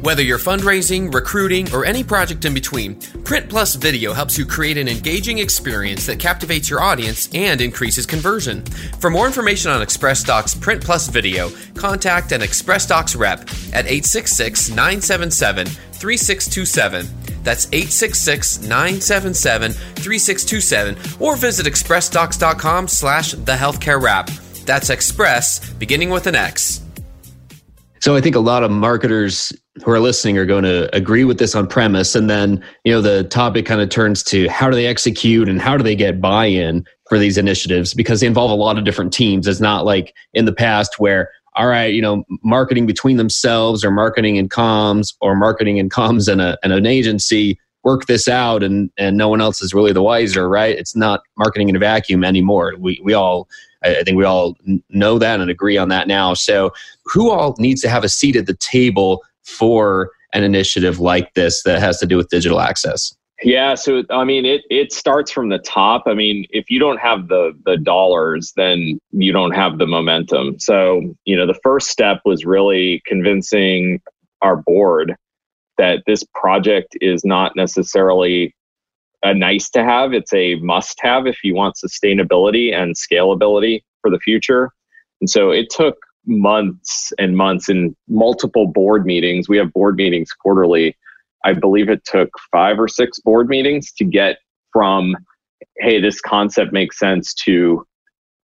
Whether 0.00 0.22
you're 0.22 0.38
fundraising, 0.38 1.12
recruiting, 1.12 1.72
or 1.74 1.84
any 1.84 2.04
project 2.04 2.44
in 2.44 2.54
between, 2.54 3.00
Print 3.24 3.48
Plus 3.50 3.74
Video 3.74 4.12
helps 4.12 4.38
you 4.38 4.46
create 4.46 4.78
an 4.78 4.86
engaging 4.86 5.38
experience 5.38 6.06
that 6.06 6.20
captivates 6.20 6.70
your 6.70 6.80
audience 6.80 7.28
and 7.34 7.60
increases 7.60 8.06
conversion. 8.06 8.64
For 9.00 9.10
more 9.10 9.26
information 9.26 9.72
on 9.72 9.82
Express 9.82 10.22
Docs 10.22 10.54
Print 10.54 10.80
Plus 10.80 11.08
Video, 11.08 11.50
contact 11.74 12.30
an 12.30 12.40
Express 12.40 12.86
Docs 12.86 13.16
rep 13.16 13.40
at 13.72 13.86
866 13.86 14.68
977 14.68 15.66
3627. 15.66 17.23
That's 17.44 17.66
866 17.66 18.62
977 18.62 19.72
3627 19.72 21.22
or 21.22 21.36
visit 21.36 21.66
expressdocs.com 21.66 22.88
slash 22.88 23.32
the 23.32 23.52
healthcare 23.52 24.02
wrap. 24.02 24.30
That's 24.66 24.90
Express, 24.90 25.72
beginning 25.74 26.10
with 26.10 26.26
an 26.26 26.34
X. 26.34 26.80
So 28.00 28.16
I 28.16 28.20
think 28.20 28.36
a 28.36 28.40
lot 28.40 28.62
of 28.62 28.70
marketers 28.70 29.52
who 29.82 29.90
are 29.90 29.98
listening 30.00 30.36
are 30.38 30.44
going 30.44 30.64
to 30.64 30.94
agree 30.94 31.24
with 31.24 31.38
this 31.38 31.54
on 31.54 31.66
premise. 31.66 32.14
And 32.14 32.28
then, 32.28 32.62
you 32.84 32.92
know, 32.92 33.00
the 33.00 33.24
topic 33.24 33.66
kind 33.66 33.80
of 33.80 33.88
turns 33.88 34.22
to 34.24 34.48
how 34.48 34.68
do 34.70 34.76
they 34.76 34.86
execute 34.86 35.48
and 35.48 35.60
how 35.60 35.76
do 35.76 35.82
they 35.82 35.96
get 35.96 36.20
buy 36.20 36.46
in 36.46 36.84
for 37.08 37.18
these 37.18 37.38
initiatives 37.38 37.94
because 37.94 38.20
they 38.20 38.26
involve 38.26 38.50
a 38.50 38.54
lot 38.54 38.78
of 38.78 38.84
different 38.84 39.12
teams. 39.12 39.46
It's 39.46 39.60
not 39.60 39.84
like 39.84 40.14
in 40.34 40.44
the 40.44 40.52
past 40.52 40.98
where, 40.98 41.30
all 41.56 41.66
right, 41.66 41.92
you 41.92 42.02
know, 42.02 42.24
marketing 42.42 42.86
between 42.86 43.16
themselves 43.16 43.84
or 43.84 43.90
marketing 43.90 44.36
in 44.36 44.48
comms 44.48 45.14
or 45.20 45.36
marketing 45.36 45.76
in 45.76 45.88
comms 45.88 46.30
and, 46.30 46.40
a, 46.40 46.58
and 46.62 46.72
an 46.72 46.86
agency 46.86 47.58
work 47.84 48.06
this 48.06 48.28
out 48.28 48.62
and, 48.62 48.90
and 48.96 49.16
no 49.16 49.28
one 49.28 49.40
else 49.40 49.60
is 49.60 49.74
really 49.74 49.92
the 49.92 50.02
wiser, 50.02 50.48
right? 50.48 50.76
It's 50.76 50.96
not 50.96 51.20
marketing 51.36 51.68
in 51.68 51.76
a 51.76 51.78
vacuum 51.78 52.24
anymore. 52.24 52.74
We, 52.78 53.00
we 53.04 53.12
all 53.12 53.46
I, 53.84 54.02
think 54.02 54.16
we 54.16 54.24
all 54.24 54.56
know 54.88 55.18
that 55.18 55.40
and 55.40 55.50
agree 55.50 55.76
on 55.76 55.88
that 55.90 56.08
now. 56.08 56.34
So, 56.34 56.72
who 57.04 57.30
all 57.30 57.54
needs 57.58 57.82
to 57.82 57.88
have 57.88 58.04
a 58.04 58.08
seat 58.08 58.36
at 58.36 58.46
the 58.46 58.54
table 58.54 59.22
for 59.42 60.10
an 60.32 60.42
initiative 60.42 61.00
like 61.00 61.34
this 61.34 61.62
that 61.64 61.80
has 61.80 61.98
to 61.98 62.06
do 62.06 62.16
with 62.16 62.28
digital 62.28 62.60
access? 62.60 63.14
Yeah, 63.44 63.74
so 63.74 64.02
I 64.10 64.24
mean, 64.24 64.46
it 64.46 64.62
it 64.70 64.90
starts 64.92 65.30
from 65.30 65.50
the 65.50 65.58
top. 65.58 66.04
I 66.06 66.14
mean, 66.14 66.46
if 66.50 66.70
you 66.70 66.78
don't 66.78 66.98
have 66.98 67.28
the 67.28 67.52
the 67.66 67.76
dollars, 67.76 68.54
then 68.56 68.98
you 69.12 69.32
don't 69.32 69.52
have 69.52 69.78
the 69.78 69.86
momentum. 69.86 70.58
So, 70.58 71.14
you 71.26 71.36
know, 71.36 71.46
the 71.46 71.58
first 71.62 71.88
step 71.88 72.22
was 72.24 72.46
really 72.46 73.02
convincing 73.06 74.00
our 74.40 74.56
board 74.56 75.14
that 75.76 76.04
this 76.06 76.24
project 76.34 76.96
is 77.02 77.24
not 77.24 77.54
necessarily 77.54 78.54
a 79.22 79.34
nice 79.34 79.68
to 79.70 79.84
have. 79.84 80.14
It's 80.14 80.32
a 80.32 80.54
must 80.56 80.98
have 81.02 81.26
if 81.26 81.44
you 81.44 81.54
want 81.54 81.76
sustainability 81.76 82.74
and 82.74 82.94
scalability 82.96 83.82
for 84.00 84.10
the 84.10 84.18
future. 84.18 84.70
And 85.20 85.28
so 85.28 85.50
it 85.50 85.68
took 85.70 85.96
months 86.26 87.12
and 87.18 87.36
months 87.36 87.68
and 87.68 87.94
multiple 88.08 88.66
board 88.66 89.04
meetings. 89.04 89.48
We 89.48 89.58
have 89.58 89.72
board 89.72 89.96
meetings 89.96 90.30
quarterly. 90.32 90.96
I 91.44 91.52
believe 91.52 91.88
it 91.88 92.04
took 92.04 92.30
five 92.50 92.78
or 92.78 92.88
six 92.88 93.20
board 93.20 93.48
meetings 93.48 93.92
to 93.92 94.04
get 94.04 94.38
from, 94.72 95.16
hey, 95.78 96.00
this 96.00 96.20
concept 96.20 96.72
makes 96.72 96.98
sense 96.98 97.34
to, 97.44 97.86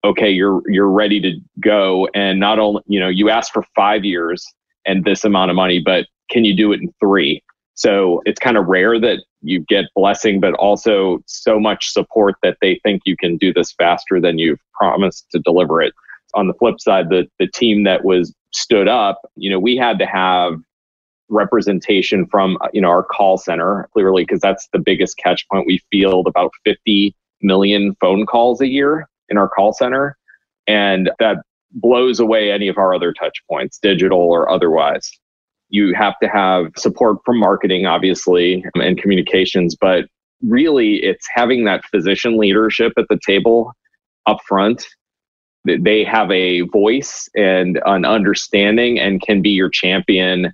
okay, 0.03 0.29
you're 0.29 0.61
you're 0.67 0.89
ready 0.89 1.21
to 1.21 1.33
go. 1.59 2.07
And 2.13 2.39
not 2.39 2.59
only, 2.59 2.81
you 2.87 2.99
know, 2.99 3.09
you 3.09 3.29
asked 3.29 3.53
for 3.53 3.63
five 3.75 4.03
years 4.03 4.45
and 4.85 5.05
this 5.05 5.23
amount 5.23 5.51
of 5.51 5.55
money, 5.55 5.81
but 5.83 6.07
can 6.29 6.45
you 6.45 6.55
do 6.55 6.71
it 6.71 6.81
in 6.81 6.93
three? 6.99 7.41
So 7.75 8.21
it's 8.25 8.39
kind 8.39 8.57
of 8.57 8.65
rare 8.65 8.99
that 8.99 9.23
you 9.41 9.61
get 9.69 9.85
blessing, 9.95 10.41
but 10.41 10.53
also 10.55 11.19
so 11.27 11.59
much 11.59 11.91
support 11.91 12.35
that 12.43 12.57
they 12.61 12.79
think 12.83 13.03
you 13.05 13.15
can 13.15 13.37
do 13.37 13.53
this 13.53 13.71
faster 13.71 14.19
than 14.19 14.37
you've 14.37 14.59
promised 14.73 15.27
to 15.31 15.39
deliver 15.39 15.81
it. 15.81 15.93
On 16.33 16.47
the 16.47 16.53
flip 16.55 16.79
side, 16.79 17.09
the, 17.09 17.25
the 17.39 17.47
team 17.47 17.85
that 17.85 18.03
was 18.03 18.33
stood 18.51 18.87
up, 18.87 19.21
you 19.35 19.49
know, 19.49 19.59
we 19.59 19.77
had 19.77 19.97
to 19.99 20.05
have 20.05 20.55
representation 21.29 22.25
from, 22.27 22.57
uh, 22.61 22.67
you 22.73 22.81
know, 22.81 22.89
our 22.89 23.03
call 23.03 23.37
center 23.37 23.89
clearly, 23.93 24.23
because 24.23 24.41
that's 24.41 24.67
the 24.73 24.79
biggest 24.79 25.17
catch 25.17 25.47
point. 25.49 25.67
We 25.67 25.81
field 25.91 26.27
about 26.27 26.51
50 26.65 27.15
million 27.41 27.95
phone 28.01 28.25
calls 28.25 28.61
a 28.61 28.67
year 28.67 29.07
in 29.29 29.37
our 29.37 29.47
call 29.47 29.73
center. 29.73 30.17
And 30.67 31.09
that 31.19 31.37
blows 31.71 32.19
away 32.19 32.51
any 32.51 32.67
of 32.67 32.77
our 32.77 32.93
other 32.93 33.13
touch 33.13 33.41
points, 33.49 33.79
digital 33.79 34.19
or 34.19 34.49
otherwise 34.49 35.11
you 35.69 35.93
have 35.93 36.15
to 36.21 36.27
have 36.27 36.71
support 36.75 37.17
from 37.23 37.39
marketing, 37.39 37.85
obviously, 37.85 38.65
and 38.75 38.99
communications, 38.99 39.75
but 39.79 40.05
really 40.41 40.95
it's 40.97 41.27
having 41.33 41.65
that 41.65 41.85
physician 41.85 42.37
leadership 42.37 42.93
at 42.97 43.05
the 43.09 43.19
table 43.25 43.71
up 44.25 44.39
front. 44.47 44.85
They 45.65 46.03
have 46.03 46.31
a 46.31 46.61
voice 46.61 47.29
and 47.35 47.79
an 47.85 48.05
understanding 48.05 48.99
and 48.99 49.21
can 49.21 49.41
be 49.41 49.49
your 49.49 49.69
champion 49.69 50.53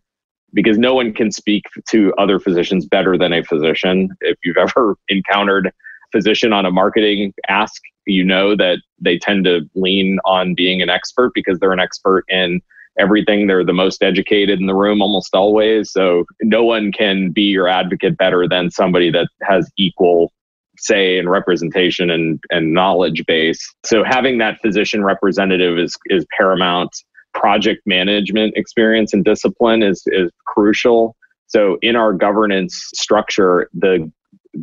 because 0.56 0.80
no 0.80 0.96
one 0.96 1.14
can 1.14 1.32
speak 1.32 1.64
to 1.90 2.14
other 2.18 2.40
physicians 2.40 2.88
better 2.88 3.18
than 3.18 3.34
a 3.34 3.44
physician. 3.44 4.10
If 4.22 4.38
you've 4.44 4.58
ever 4.60 4.96
encountered 5.10 5.72
physician 6.12 6.54
on 6.54 6.66
a 6.66 6.72
marketing 6.72 7.34
ask, 7.50 7.82
you 8.08 8.24
know 8.24 8.56
that 8.56 8.80
they 9.00 9.18
tend 9.20 9.46
to 9.46 9.62
lean 9.76 10.18
on 10.26 10.56
being 10.56 10.82
an 10.82 10.90
expert 10.90 11.32
because 11.36 11.60
they're 11.60 11.74
an 11.74 11.80
expert 11.80 12.24
in 12.30 12.62
everything. 12.98 13.48
They're 13.48 13.66
the 13.66 13.74
most 13.74 14.02
educated 14.02 14.60
in 14.60 14.68
the 14.68 14.76
room 14.76 15.02
almost 15.02 15.36
always. 15.36 15.92
So 15.92 16.24
no 16.42 16.64
one 16.64 16.92
can 16.92 17.32
be 17.32 17.44
your 17.44 17.68
advocate 17.68 18.18
better 18.18 18.48
than 18.48 18.72
somebody 18.72 19.12
that 19.12 19.28
has 19.44 19.70
equal 19.78 20.32
say 20.78 21.18
and 21.18 21.30
representation 21.30 22.10
and, 22.10 22.40
and 22.50 22.74
knowledge 22.74 23.26
base. 23.26 23.62
So 23.86 24.04
having 24.04 24.38
that 24.40 24.60
physician 24.62 25.04
representative 25.04 25.78
is 25.78 25.96
is 26.08 26.26
paramount. 26.38 26.96
Project 27.36 27.82
management 27.86 28.56
experience 28.56 29.14
and 29.14 29.24
discipline 29.24 29.84
is 29.84 30.04
is 30.08 30.32
crucial. 30.48 31.16
So 31.48 31.78
in 31.82 31.96
our 31.96 32.12
governance 32.12 32.90
structure, 32.96 33.70
the 33.74 34.12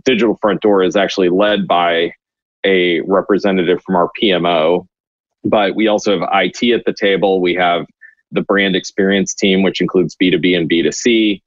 digital 0.05 0.37
front 0.41 0.61
door 0.63 0.83
is 0.83 0.97
actually 0.97 1.29
led 1.29 1.69
by 1.69 2.13
a 2.65 3.01
representative 3.03 3.81
from 3.85 3.97
our 3.97 4.11
PMO, 4.21 4.87
but 5.45 5.77
we 5.77 5.87
also 5.87 6.19
have 6.19 6.29
IT 6.33 6.73
at 6.73 6.85
the 6.85 6.95
table. 6.99 7.41
We 7.41 7.55
have 7.55 7.87
the 8.31 8.43
brand 8.43 8.75
experience 8.75 9.35
team, 9.35 9.63
which 9.63 9.81
includes 9.81 10.17
B2B 10.17 10.57
and 10.57 10.69
B2C. 10.69 11.41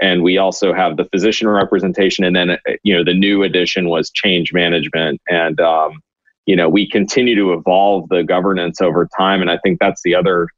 And 0.00 0.22
we 0.22 0.38
also 0.38 0.72
have 0.72 0.96
the 0.96 1.04
physician 1.04 1.46
representation. 1.48 2.24
And 2.24 2.34
then, 2.34 2.50
uh, 2.50 2.56
you 2.82 2.96
know, 2.96 3.04
the 3.04 3.14
new 3.14 3.42
addition 3.42 3.88
was 3.88 4.10
change 4.10 4.52
management. 4.52 5.20
And, 5.28 5.60
um, 5.60 6.00
you 6.46 6.56
know, 6.56 6.68
we 6.68 6.88
continue 6.88 7.34
to 7.36 7.52
evolve 7.52 8.08
the 8.08 8.22
governance 8.22 8.80
over 8.80 9.06
time. 9.16 9.42
And 9.42 9.50
I 9.50 9.58
think 9.58 9.78
that's 9.78 10.00
the 10.02 10.14
other 10.14 10.48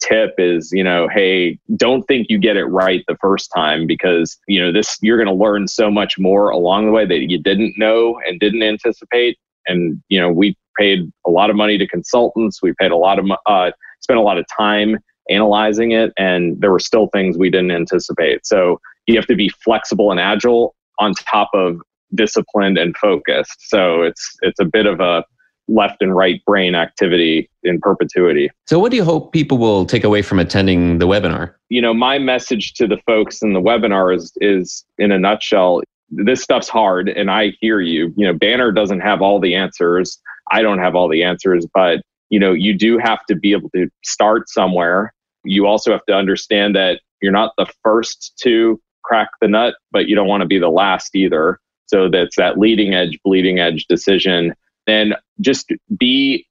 tip 0.00 0.34
is, 0.38 0.70
you 0.72 0.84
know, 0.84 1.08
hey, 1.08 1.58
don't 1.76 2.02
think 2.04 2.26
you 2.30 2.38
get 2.38 2.56
it 2.56 2.64
right 2.66 3.04
the 3.08 3.16
first 3.20 3.50
time 3.54 3.86
because, 3.86 4.38
you 4.46 4.60
know, 4.60 4.72
this, 4.72 4.98
you're 5.02 5.16
going 5.16 5.26
to 5.26 5.44
learn 5.44 5.68
so 5.68 5.90
much 5.90 6.18
more 6.18 6.50
along 6.50 6.86
the 6.86 6.92
way 6.92 7.06
that 7.06 7.30
you 7.30 7.40
didn't 7.40 7.74
know 7.76 8.18
and 8.26 8.40
didn't 8.40 8.62
anticipate. 8.62 9.38
And, 9.66 10.02
you 10.08 10.20
know, 10.20 10.30
we 10.30 10.56
paid 10.78 11.10
a 11.26 11.30
lot 11.30 11.50
of 11.50 11.56
money 11.56 11.78
to 11.78 11.86
consultants. 11.86 12.62
We 12.62 12.72
paid 12.80 12.90
a 12.90 12.96
lot 12.96 13.18
of, 13.18 13.26
uh, 13.46 13.70
spent 14.00 14.18
a 14.18 14.22
lot 14.22 14.38
of 14.38 14.46
time 14.56 14.98
analyzing 15.30 15.92
it 15.92 16.12
and 16.18 16.60
there 16.60 16.70
were 16.70 16.80
still 16.80 17.08
things 17.08 17.38
we 17.38 17.50
didn't 17.50 17.70
anticipate 17.70 18.44
so 18.44 18.80
you 19.06 19.14
have 19.14 19.26
to 19.26 19.36
be 19.36 19.48
flexible 19.48 20.10
and 20.10 20.18
agile 20.18 20.74
on 20.98 21.12
top 21.14 21.48
of 21.54 21.80
disciplined 22.14 22.76
and 22.76 22.96
focused 22.96 23.56
so 23.68 24.02
it's 24.02 24.36
it's 24.42 24.58
a 24.58 24.64
bit 24.64 24.86
of 24.86 24.98
a 24.98 25.24
left 25.70 26.02
and 26.02 26.14
right 26.14 26.44
brain 26.44 26.74
activity 26.74 27.48
in 27.62 27.80
perpetuity. 27.80 28.50
So 28.66 28.78
what 28.78 28.90
do 28.90 28.96
you 28.96 29.04
hope 29.04 29.32
people 29.32 29.58
will 29.58 29.86
take 29.86 30.04
away 30.04 30.22
from 30.22 30.38
attending 30.38 30.98
the 30.98 31.06
webinar? 31.06 31.54
You 31.68 31.80
know 31.80 31.94
my 31.94 32.18
message 32.18 32.74
to 32.74 32.86
the 32.86 32.98
folks 33.06 33.42
in 33.42 33.52
the 33.52 33.60
webinar 33.60 34.14
is 34.14 34.32
is 34.40 34.84
in 34.98 35.12
a 35.12 35.18
nutshell 35.18 35.82
this 36.12 36.42
stuff's 36.42 36.68
hard 36.68 37.08
and 37.08 37.30
i 37.30 37.52
hear 37.60 37.80
you. 37.80 38.12
You 38.16 38.26
know 38.26 38.34
banner 38.34 38.72
doesn't 38.72 39.00
have 39.00 39.22
all 39.22 39.40
the 39.40 39.54
answers. 39.54 40.20
I 40.50 40.62
don't 40.62 40.80
have 40.80 40.94
all 40.94 41.08
the 41.08 41.22
answers 41.22 41.66
but 41.72 42.02
you 42.28 42.40
know 42.40 42.52
you 42.52 42.76
do 42.76 42.98
have 42.98 43.24
to 43.26 43.36
be 43.36 43.52
able 43.52 43.70
to 43.70 43.88
start 44.04 44.48
somewhere. 44.48 45.14
You 45.44 45.66
also 45.66 45.92
have 45.92 46.04
to 46.06 46.14
understand 46.14 46.74
that 46.74 47.00
you're 47.22 47.32
not 47.32 47.52
the 47.56 47.66
first 47.82 48.32
to 48.42 48.80
crack 49.04 49.28
the 49.40 49.48
nut, 49.48 49.74
but 49.92 50.08
you 50.08 50.14
don't 50.14 50.28
want 50.28 50.42
to 50.42 50.46
be 50.46 50.58
the 50.58 50.68
last 50.68 51.14
either. 51.14 51.58
So 51.86 52.08
that's 52.08 52.36
that 52.36 52.58
leading 52.58 52.94
edge, 52.94 53.18
bleeding 53.24 53.58
edge 53.58 53.86
decision. 53.88 54.54
Then 54.90 55.14
just 55.40 55.72
be 55.96 56.46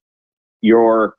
your 0.61 1.15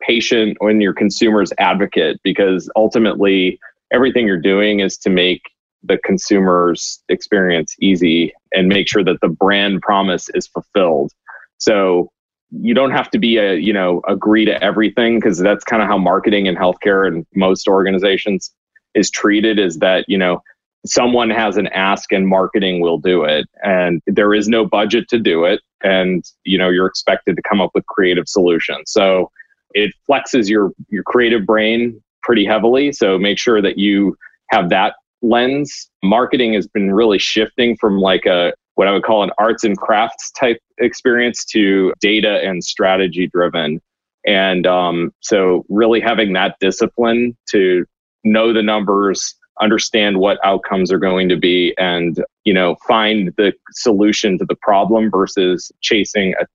patient 0.00 0.56
and 0.60 0.80
your 0.80 0.94
consumer's 0.94 1.52
advocate 1.58 2.20
because 2.22 2.70
ultimately 2.76 3.58
everything 3.92 4.26
you're 4.28 4.40
doing 4.40 4.78
is 4.78 4.96
to 4.98 5.10
make 5.10 5.42
the 5.82 5.98
consumer's 6.04 7.02
experience 7.08 7.74
easy 7.80 8.32
and 8.52 8.68
make 8.68 8.88
sure 8.88 9.02
that 9.02 9.18
the 9.22 9.28
brand 9.28 9.82
promise 9.82 10.28
is 10.34 10.46
fulfilled. 10.46 11.10
So 11.58 12.10
you 12.50 12.74
don't 12.74 12.92
have 12.92 13.10
to 13.10 13.18
be 13.18 13.38
a 13.38 13.54
you 13.54 13.72
know 13.72 14.00
agree 14.06 14.44
to 14.44 14.62
everything 14.62 15.18
because 15.18 15.38
that's 15.38 15.64
kind 15.64 15.82
of 15.82 15.88
how 15.88 15.98
marketing 15.98 16.46
and 16.46 16.56
healthcare 16.56 17.08
and 17.08 17.26
most 17.34 17.66
organizations 17.66 18.52
is 18.94 19.10
treated 19.10 19.58
is 19.58 19.78
that 19.78 20.04
you 20.06 20.16
know 20.16 20.40
someone 20.88 21.30
has 21.30 21.56
an 21.56 21.66
ask 21.68 22.12
and 22.12 22.28
marketing 22.28 22.80
will 22.80 22.98
do 22.98 23.24
it. 23.24 23.46
And 23.62 24.02
there 24.06 24.34
is 24.34 24.48
no 24.48 24.66
budget 24.66 25.08
to 25.08 25.18
do 25.18 25.44
it. 25.44 25.60
And 25.82 26.24
you 26.44 26.58
know 26.58 26.68
you're 26.68 26.86
expected 26.86 27.36
to 27.36 27.42
come 27.42 27.60
up 27.60 27.70
with 27.74 27.86
creative 27.86 28.28
solutions. 28.28 28.90
So 28.90 29.30
it 29.72 29.92
flexes 30.08 30.48
your 30.48 30.72
your 30.88 31.02
creative 31.02 31.44
brain 31.46 32.02
pretty 32.22 32.44
heavily. 32.44 32.92
So 32.92 33.18
make 33.18 33.38
sure 33.38 33.62
that 33.62 33.78
you 33.78 34.16
have 34.50 34.70
that 34.70 34.94
lens. 35.22 35.90
Marketing 36.02 36.54
has 36.54 36.66
been 36.66 36.92
really 36.92 37.18
shifting 37.18 37.76
from 37.76 37.98
like 37.98 38.26
a 38.26 38.52
what 38.74 38.88
I 38.88 38.92
would 38.92 39.04
call 39.04 39.22
an 39.22 39.30
arts 39.38 39.64
and 39.64 39.76
crafts 39.76 40.30
type 40.32 40.58
experience 40.78 41.44
to 41.46 41.92
data 42.00 42.40
and 42.42 42.62
strategy 42.62 43.26
driven. 43.26 43.80
And 44.26 44.66
um, 44.66 45.12
so, 45.20 45.64
really 45.68 46.00
having 46.00 46.32
that 46.32 46.56
discipline 46.60 47.36
to 47.50 47.84
know 48.24 48.52
the 48.52 48.62
numbers, 48.62 49.35
understand 49.60 50.18
what 50.18 50.38
outcomes 50.44 50.92
are 50.92 50.98
going 50.98 51.28
to 51.28 51.36
be, 51.36 51.74
and 51.78 52.22
you 52.44 52.54
know 52.54 52.76
find 52.86 53.32
the 53.36 53.52
solution 53.72 54.38
to 54.38 54.44
the 54.44 54.56
problem 54.56 55.10
versus 55.10 55.70
chasing 55.80 56.34
a, 56.40 56.46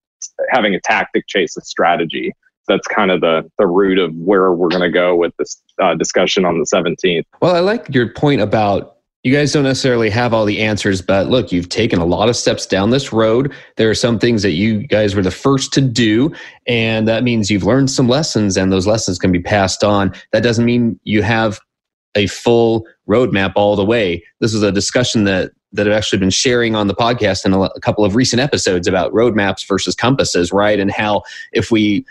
having 0.50 0.76
a 0.76 0.80
tactic 0.82 1.28
chase 1.28 1.58
a 1.58 1.62
strategy. 1.62 2.34
That's 2.68 2.88
kind 2.88 3.12
of 3.12 3.22
the 3.22 3.50
the 3.58 3.68
root 3.68 4.00
of 4.00 4.14
where 4.16 4.52
we're 4.54 4.70
going 4.70 4.82
to 4.82 4.92
go 4.92 5.16
with 5.16 5.36
this 5.38 5.62
uh, 5.82 5.96
discussion 5.96 6.46
on 6.46 6.60
the 6.60 6.66
17th. 6.66 7.24
Well, 7.42 7.56
I 7.56 7.60
like 7.60 7.94
your 7.94 8.14
point 8.14 8.42
about 8.42 8.98
you 9.24 9.32
guys 9.32 9.54
don't 9.54 9.64
necessarily 9.64 10.10
have 10.10 10.34
all 10.34 10.46
the 10.46 10.62
answers, 10.62 11.02
but 11.02 11.28
look, 11.28 11.52
you've 11.52 11.70
taken 11.70 12.00
a 12.00 12.06
lot 12.06 12.28
of 12.28 12.36
steps 12.36 12.66
down 12.66 12.90
this 12.90 13.14
road. 13.14 13.54
There 13.78 13.90
are 13.90 13.96
some 13.96 14.18
things 14.18 14.42
that 14.42 14.52
you 14.52 14.88
guys 14.88 15.14
were 15.14 15.22
the 15.22 15.30
first 15.30 15.74
to 15.74 15.82
do, 15.82 16.34
and 16.66 17.08
that 17.08 17.24
means 17.24 17.52
you've 17.52 17.64
learned 17.64 17.92
some 17.92 18.08
lessons, 18.08 18.58
and 18.58 18.72
those 18.72 18.88
lessons 18.88 19.20
can 19.20 19.32
be 19.32 19.40
passed 19.40 19.84
on. 19.84 20.12
That 20.32 20.42
doesn't 20.42 20.66
mean 20.66 21.00
you 21.04 21.22
have 21.22 21.60
a 22.16 22.28
full 22.28 22.86
roadmap 23.08 23.54
all 23.56 23.76
the 23.76 23.86
way. 23.86 24.24
This 24.40 24.54
is 24.54 24.64
a 24.64 24.72
discussion 24.72 25.24
that 25.26 25.52
that 25.74 25.88
I've 25.88 25.94
actually 25.94 26.20
been 26.20 26.30
sharing 26.30 26.76
on 26.76 26.88
the 26.88 26.94
podcast 26.94 27.46
in 27.46 27.54
a, 27.54 27.62
a 27.62 27.80
couple 27.80 28.04
of 28.04 28.16
recent 28.16 28.42
episodes 28.42 28.88
about 28.88 29.14
roadmaps 29.14 29.66
versus 29.66 29.96
compasses, 29.96 30.52
right? 30.52 30.80
And 30.80 30.92
how 30.92 31.24
if 31.54 31.72
we 31.72 32.06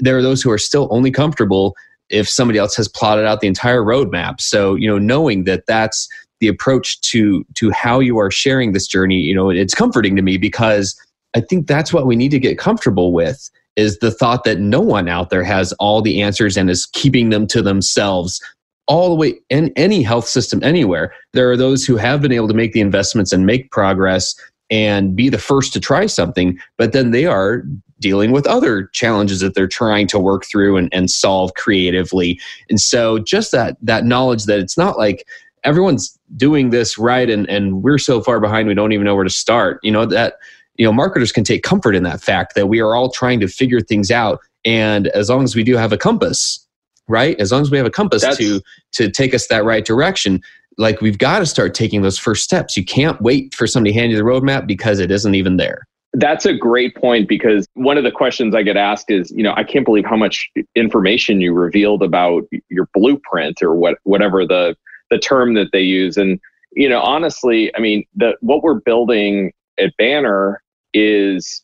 there 0.00 0.18
are 0.18 0.22
those 0.22 0.42
who 0.42 0.50
are 0.50 0.58
still 0.58 0.88
only 0.90 1.12
comfortable 1.12 1.76
if 2.08 2.28
somebody 2.28 2.58
else 2.58 2.74
has 2.76 2.88
plotted 2.88 3.24
out 3.24 3.40
the 3.40 3.46
entire 3.46 3.82
roadmap. 3.82 4.40
So, 4.40 4.74
you 4.74 4.88
know, 4.88 4.98
knowing 4.98 5.44
that 5.44 5.66
that's 5.66 6.08
the 6.40 6.48
approach 6.48 7.00
to 7.00 7.44
to 7.54 7.70
how 7.70 8.00
you 8.00 8.18
are 8.18 8.30
sharing 8.30 8.72
this 8.72 8.86
journey 8.86 9.16
you 9.16 9.34
know 9.34 9.50
it's 9.50 9.74
comforting 9.74 10.16
to 10.16 10.22
me 10.22 10.36
because 10.36 11.00
i 11.34 11.40
think 11.40 11.66
that's 11.66 11.92
what 11.92 12.06
we 12.06 12.16
need 12.16 12.30
to 12.30 12.38
get 12.38 12.58
comfortable 12.58 13.12
with 13.12 13.50
is 13.76 13.98
the 13.98 14.10
thought 14.10 14.44
that 14.44 14.58
no 14.58 14.80
one 14.80 15.08
out 15.08 15.30
there 15.30 15.44
has 15.44 15.72
all 15.74 16.00
the 16.00 16.22
answers 16.22 16.56
and 16.56 16.70
is 16.70 16.86
keeping 16.86 17.30
them 17.30 17.46
to 17.46 17.62
themselves 17.62 18.40
all 18.86 19.08
the 19.08 19.14
way 19.14 19.34
in 19.50 19.72
any 19.76 20.02
health 20.02 20.28
system 20.28 20.62
anywhere 20.62 21.12
there 21.32 21.50
are 21.50 21.56
those 21.56 21.84
who 21.84 21.96
have 21.96 22.22
been 22.22 22.32
able 22.32 22.48
to 22.48 22.54
make 22.54 22.72
the 22.72 22.80
investments 22.80 23.32
and 23.32 23.46
make 23.46 23.70
progress 23.70 24.34
and 24.70 25.14
be 25.14 25.28
the 25.28 25.38
first 25.38 25.72
to 25.72 25.80
try 25.80 26.06
something 26.06 26.58
but 26.78 26.92
then 26.92 27.10
they 27.10 27.26
are 27.26 27.64
dealing 28.00 28.32
with 28.32 28.46
other 28.46 28.88
challenges 28.92 29.40
that 29.40 29.54
they're 29.54 29.66
trying 29.66 30.06
to 30.08 30.18
work 30.18 30.44
through 30.44 30.76
and, 30.76 30.88
and 30.92 31.10
solve 31.10 31.54
creatively. 31.54 32.38
And 32.68 32.80
so 32.80 33.18
just 33.18 33.52
that 33.52 33.76
that 33.82 34.04
knowledge 34.04 34.44
that 34.44 34.58
it's 34.58 34.76
not 34.76 34.98
like 34.98 35.26
everyone's 35.64 36.18
doing 36.36 36.70
this 36.70 36.98
right 36.98 37.28
and 37.28 37.48
and 37.48 37.82
we're 37.82 37.98
so 37.98 38.20
far 38.20 38.40
behind 38.40 38.68
we 38.68 38.74
don't 38.74 38.92
even 38.92 39.04
know 39.04 39.14
where 39.14 39.24
to 39.24 39.30
start. 39.30 39.80
You 39.82 39.92
know 39.92 40.06
that 40.06 40.34
you 40.76 40.84
know 40.84 40.92
marketers 40.92 41.32
can 41.32 41.44
take 41.44 41.62
comfort 41.62 41.96
in 41.96 42.02
that 42.02 42.20
fact 42.20 42.54
that 42.54 42.68
we 42.68 42.80
are 42.80 42.94
all 42.94 43.10
trying 43.10 43.40
to 43.40 43.48
figure 43.48 43.80
things 43.80 44.10
out. 44.10 44.40
And 44.64 45.08
as 45.08 45.30
long 45.30 45.44
as 45.44 45.54
we 45.54 45.62
do 45.62 45.76
have 45.76 45.92
a 45.92 45.98
compass 45.98 46.65
right 47.08 47.38
as 47.40 47.52
long 47.52 47.62
as 47.62 47.70
we 47.70 47.76
have 47.76 47.86
a 47.86 47.90
compass 47.90 48.22
That's, 48.22 48.38
to 48.38 48.60
to 48.92 49.10
take 49.10 49.34
us 49.34 49.46
that 49.48 49.64
right 49.64 49.84
direction 49.84 50.42
like 50.78 51.00
we've 51.00 51.18
got 51.18 51.38
to 51.38 51.46
start 51.46 51.74
taking 51.74 52.02
those 52.02 52.18
first 52.18 52.44
steps 52.44 52.76
you 52.76 52.84
can't 52.84 53.20
wait 53.20 53.54
for 53.54 53.66
somebody 53.66 53.92
to 53.92 53.98
hand 53.98 54.12
you 54.12 54.16
the 54.16 54.24
roadmap 54.24 54.66
because 54.66 54.98
it 54.98 55.10
isn't 55.10 55.34
even 55.34 55.56
there 55.56 55.86
that's 56.18 56.46
a 56.46 56.54
great 56.54 56.96
point 56.96 57.28
because 57.28 57.66
one 57.74 57.98
of 57.98 58.04
the 58.04 58.10
questions 58.10 58.54
I 58.54 58.62
get 58.62 58.78
asked 58.78 59.10
is, 59.10 59.30
you 59.32 59.42
know, 59.42 59.52
I 59.54 59.64
can't 59.64 59.84
believe 59.84 60.06
how 60.06 60.16
much 60.16 60.50
information 60.74 61.42
you 61.42 61.52
revealed 61.52 62.02
about 62.02 62.44
your 62.70 62.88
blueprint 62.94 63.62
or 63.62 63.74
what 63.74 63.98
whatever 64.04 64.46
the 64.46 64.76
the 65.10 65.18
term 65.18 65.54
that 65.54 65.72
they 65.72 65.82
use. 65.82 66.16
And 66.16 66.40
you 66.72 66.88
know, 66.88 67.00
honestly, 67.00 67.74
I 67.76 67.80
mean, 67.80 68.04
the 68.14 68.34
what 68.40 68.62
we're 68.62 68.80
building 68.80 69.52
at 69.78 69.94
Banner 69.98 70.62
is 70.94 71.62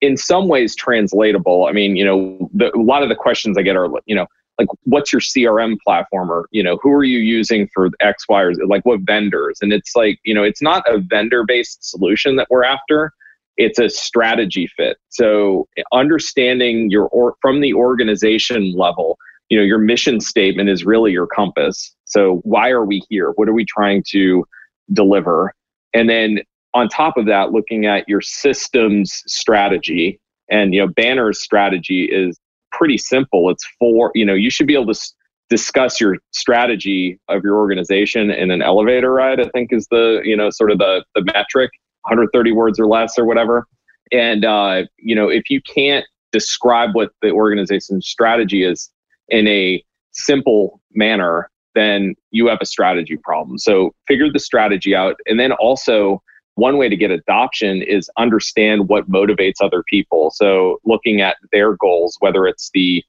in 0.00 0.16
some 0.16 0.48
ways 0.48 0.74
translatable. 0.74 1.66
I 1.66 1.72
mean, 1.72 1.94
you 1.94 2.04
know, 2.04 2.50
the, 2.52 2.76
a 2.76 2.82
lot 2.82 3.04
of 3.04 3.08
the 3.08 3.14
questions 3.14 3.56
I 3.56 3.62
get 3.62 3.76
are, 3.76 3.88
you 4.06 4.16
know, 4.16 4.26
like 4.58 4.68
what's 4.84 5.12
your 5.12 5.20
CRM 5.20 5.76
platform 5.82 6.30
or, 6.30 6.46
you 6.50 6.62
know, 6.62 6.78
who 6.82 6.92
are 6.92 7.04
you 7.04 7.18
using 7.18 7.68
for 7.72 7.90
X, 8.00 8.24
Y, 8.28 8.40
or? 8.40 8.52
Like 8.66 8.84
what 8.84 9.00
vendors? 9.02 9.58
And 9.62 9.72
it's 9.72 9.96
like, 9.96 10.20
you 10.24 10.34
know, 10.34 10.42
it's 10.42 10.62
not 10.62 10.82
a 10.86 10.98
vendor 10.98 11.44
based 11.46 11.88
solution 11.88 12.36
that 12.36 12.48
we're 12.50 12.64
after. 12.64 13.12
It's 13.56 13.78
a 13.78 13.88
strategy 13.88 14.66
fit. 14.76 14.96
So 15.08 15.68
understanding 15.92 16.90
your 16.90 17.06
or 17.08 17.36
from 17.40 17.60
the 17.60 17.74
organization 17.74 18.74
level, 18.76 19.18
you 19.48 19.58
know, 19.58 19.64
your 19.64 19.78
mission 19.78 20.20
statement 20.20 20.68
is 20.68 20.84
really 20.84 21.12
your 21.12 21.26
compass. 21.26 21.94
So 22.04 22.40
why 22.44 22.70
are 22.70 22.84
we 22.84 23.02
here? 23.08 23.32
What 23.36 23.48
are 23.48 23.54
we 23.54 23.64
trying 23.64 24.04
to 24.10 24.44
deliver? 24.92 25.54
And 25.94 26.08
then 26.08 26.40
on 26.74 26.88
top 26.88 27.16
of 27.16 27.26
that, 27.26 27.52
looking 27.52 27.86
at 27.86 28.08
your 28.08 28.22
systems 28.22 29.22
strategy 29.26 30.18
and 30.50 30.74
you 30.74 30.80
know 30.80 30.88
Banner's 30.88 31.40
strategy 31.40 32.04
is 32.04 32.38
pretty 32.82 32.98
simple. 32.98 33.48
It's 33.48 33.64
for 33.78 34.10
you 34.12 34.26
know 34.26 34.34
you 34.34 34.50
should 34.50 34.66
be 34.66 34.74
able 34.74 34.92
to 34.92 35.00
discuss 35.48 36.00
your 36.00 36.16
strategy 36.32 37.20
of 37.28 37.44
your 37.44 37.58
organization 37.58 38.28
in 38.28 38.50
an 38.50 38.62
elevator 38.62 39.12
ride 39.12 39.38
i 39.38 39.44
think 39.50 39.70
is 39.70 39.86
the 39.90 40.22
you 40.24 40.36
know 40.36 40.50
sort 40.50 40.72
of 40.72 40.78
the 40.78 41.04
the 41.14 41.22
metric 41.34 41.70
130 42.02 42.52
words 42.52 42.80
or 42.80 42.86
less 42.86 43.16
or 43.16 43.24
whatever. 43.24 43.68
And 44.10 44.44
uh, 44.44 44.82
you 44.98 45.14
know 45.14 45.28
if 45.28 45.48
you 45.48 45.60
can't 45.62 46.04
describe 46.32 46.90
what 46.94 47.10
the 47.22 47.30
organization's 47.30 48.08
strategy 48.08 48.64
is 48.64 48.90
in 49.28 49.46
a 49.46 49.84
simple 50.10 50.80
manner 50.92 51.48
then 51.76 52.14
you 52.32 52.48
have 52.48 52.58
a 52.60 52.66
strategy 52.66 53.16
problem. 53.16 53.56
So 53.58 53.94
figure 54.06 54.30
the 54.30 54.38
strategy 54.38 54.94
out. 54.94 55.14
And 55.24 55.40
then 55.40 55.52
also 55.52 56.22
one 56.54 56.76
way 56.76 56.88
to 56.88 56.96
get 56.96 57.10
adoption 57.10 57.82
is 57.82 58.10
understand 58.16 58.88
what 58.88 59.10
motivates 59.10 59.54
other 59.62 59.82
people. 59.88 60.30
So 60.30 60.80
looking 60.84 61.20
at 61.20 61.36
their 61.50 61.76
goals 61.76 62.16
whether 62.20 62.46
it's 62.46 62.70
the 62.74 63.04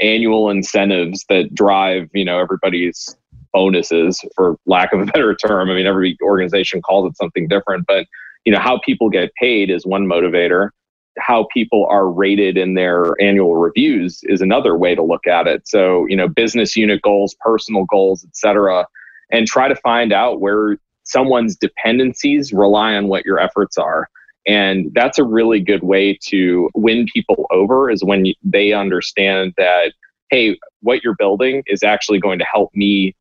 annual 0.00 0.48
incentives 0.50 1.24
that 1.28 1.54
drive 1.54 2.08
you 2.12 2.24
know 2.24 2.38
everybody's 2.38 3.16
bonuses 3.52 4.20
for 4.34 4.56
lack 4.66 4.92
of 4.92 5.00
a 5.00 5.06
better 5.12 5.34
term. 5.34 5.70
I 5.70 5.74
mean 5.74 5.86
every 5.86 6.16
organization 6.22 6.82
calls 6.82 7.10
it 7.10 7.16
something 7.16 7.48
different 7.48 7.86
but 7.86 8.06
you 8.44 8.52
know 8.52 8.60
how 8.60 8.80
people 8.84 9.10
get 9.10 9.32
paid 9.40 9.70
is 9.70 9.86
one 9.86 10.06
motivator. 10.06 10.70
How 11.18 11.48
people 11.52 11.84
are 11.90 12.08
rated 12.08 12.56
in 12.56 12.74
their 12.74 13.20
annual 13.20 13.56
reviews 13.56 14.20
is 14.22 14.40
another 14.40 14.76
way 14.76 14.94
to 14.94 15.02
look 15.02 15.26
at 15.26 15.46
it. 15.46 15.66
So 15.68 16.06
you 16.06 16.16
know 16.16 16.28
business 16.28 16.76
unit 16.76 17.02
goals 17.02 17.36
personal 17.40 17.84
goals 17.84 18.24
etc 18.24 18.86
and 19.30 19.46
try 19.46 19.68
to 19.68 19.76
find 19.76 20.12
out 20.12 20.40
where 20.40 20.78
someone's 21.08 21.56
dependencies 21.56 22.52
rely 22.52 22.94
on 22.94 23.08
what 23.08 23.24
your 23.24 23.38
efforts 23.38 23.76
are 23.76 24.08
and 24.48 24.90
that's 24.94 25.18
a 25.18 25.24
really 25.24 25.60
good 25.60 25.82
way 25.82 26.18
to 26.28 26.70
win 26.74 27.06
people 27.12 27.46
over 27.50 27.90
is 27.90 28.02
when 28.02 28.32
they 28.42 28.72
understand 28.72 29.52
that, 29.58 29.92
hey, 30.30 30.58
what 30.80 31.04
you're 31.04 31.16
building 31.16 31.62
is 31.66 31.82
actually 31.82 32.18
going 32.18 32.38
to 32.38 32.46
help 32.50 32.70
me 32.74 33.14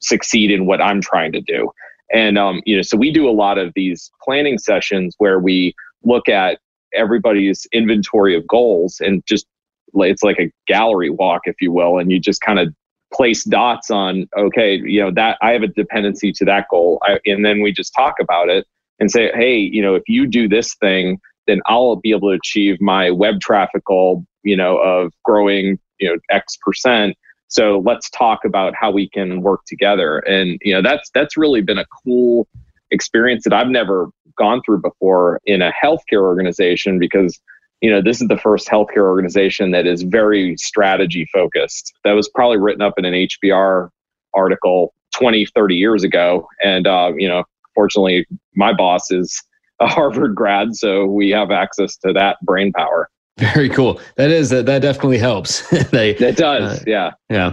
succeed 0.00 0.50
in 0.50 0.66
what 0.66 0.82
I'm 0.82 1.00
trying 1.00 1.30
to 1.32 1.40
do. 1.40 1.70
And, 2.12 2.36
um, 2.36 2.60
you 2.66 2.74
know, 2.74 2.82
so 2.82 2.96
we 2.96 3.12
do 3.12 3.28
a 3.28 3.30
lot 3.30 3.56
of 3.56 3.72
these 3.76 4.10
planning 4.24 4.58
sessions 4.58 5.14
where 5.18 5.38
we 5.38 5.74
look 6.02 6.28
at 6.28 6.58
everybody's 6.92 7.64
inventory 7.70 8.34
of 8.34 8.44
goals 8.48 8.96
and 8.98 9.22
just 9.28 9.46
it's 9.94 10.24
like 10.24 10.40
a 10.40 10.50
gallery 10.66 11.10
walk, 11.10 11.42
if 11.44 11.56
you 11.60 11.70
will, 11.70 11.98
and 11.98 12.10
you 12.10 12.18
just 12.18 12.40
kind 12.40 12.58
of 12.58 12.74
place 13.12 13.44
dots 13.44 13.90
on 13.90 14.28
okay 14.36 14.80
you 14.84 15.00
know 15.00 15.10
that 15.10 15.38
i 15.40 15.52
have 15.52 15.62
a 15.62 15.68
dependency 15.68 16.30
to 16.30 16.44
that 16.44 16.66
goal 16.70 16.98
I, 17.02 17.18
and 17.24 17.44
then 17.44 17.62
we 17.62 17.72
just 17.72 17.94
talk 17.94 18.14
about 18.20 18.48
it 18.50 18.66
and 18.98 19.10
say, 19.10 19.30
hey, 19.34 19.56
you 19.56 19.82
know, 19.82 19.94
if 19.94 20.02
you 20.06 20.26
do 20.26 20.48
this 20.48 20.74
thing, 20.74 21.20
then 21.46 21.60
I'll 21.66 21.96
be 21.96 22.10
able 22.10 22.30
to 22.30 22.36
achieve 22.36 22.80
my 22.80 23.10
web 23.10 23.40
traffic 23.40 23.84
goal, 23.84 24.24
you 24.42 24.56
know, 24.56 24.78
of 24.78 25.12
growing, 25.24 25.78
you 25.98 26.08
know, 26.08 26.18
X 26.30 26.56
percent. 26.62 27.16
So 27.48 27.82
let's 27.84 28.10
talk 28.10 28.40
about 28.44 28.74
how 28.78 28.90
we 28.90 29.08
can 29.08 29.40
work 29.40 29.60
together. 29.66 30.18
And, 30.18 30.58
you 30.62 30.74
know, 30.74 30.82
that's 30.82 31.10
that's 31.14 31.36
really 31.36 31.62
been 31.62 31.78
a 31.78 31.86
cool 32.04 32.46
experience 32.90 33.44
that 33.44 33.52
I've 33.52 33.68
never 33.68 34.08
gone 34.36 34.60
through 34.64 34.82
before 34.82 35.40
in 35.46 35.62
a 35.62 35.72
healthcare 35.72 36.22
organization 36.22 36.98
because 36.98 37.40
you 37.80 37.90
know 37.90 38.02
this 38.02 38.20
is 38.20 38.28
the 38.28 38.38
first 38.38 38.68
healthcare 38.68 39.06
organization 39.06 39.70
that 39.70 39.86
is 39.86 40.02
very 40.02 40.56
strategy 40.56 41.28
focused 41.32 41.94
that 42.04 42.12
was 42.12 42.28
probably 42.28 42.58
written 42.58 42.82
up 42.82 42.94
in 42.98 43.04
an 43.04 43.14
hbr 43.14 43.88
article 44.34 44.92
20 45.14 45.46
30 45.46 45.74
years 45.74 46.04
ago 46.04 46.46
and 46.62 46.86
uh, 46.86 47.12
you 47.16 47.28
know 47.28 47.44
fortunately, 47.78 48.26
my 48.56 48.72
boss 48.72 49.12
is 49.12 49.40
a 49.80 49.86
Harvard 49.86 50.34
grad, 50.34 50.74
so 50.74 51.06
we 51.06 51.30
have 51.30 51.52
access 51.52 51.96
to 51.98 52.12
that 52.12 52.36
brain 52.42 52.72
power. 52.72 53.08
Very 53.38 53.68
cool. 53.68 54.00
That 54.16 54.30
is 54.30 54.50
that. 54.50 54.66
That 54.66 54.82
definitely 54.82 55.18
helps. 55.18 55.68
they, 55.90 56.10
it 56.10 56.36
does. 56.36 56.80
Uh, 56.80 56.84
yeah. 56.88 57.12
Yeah. 57.30 57.52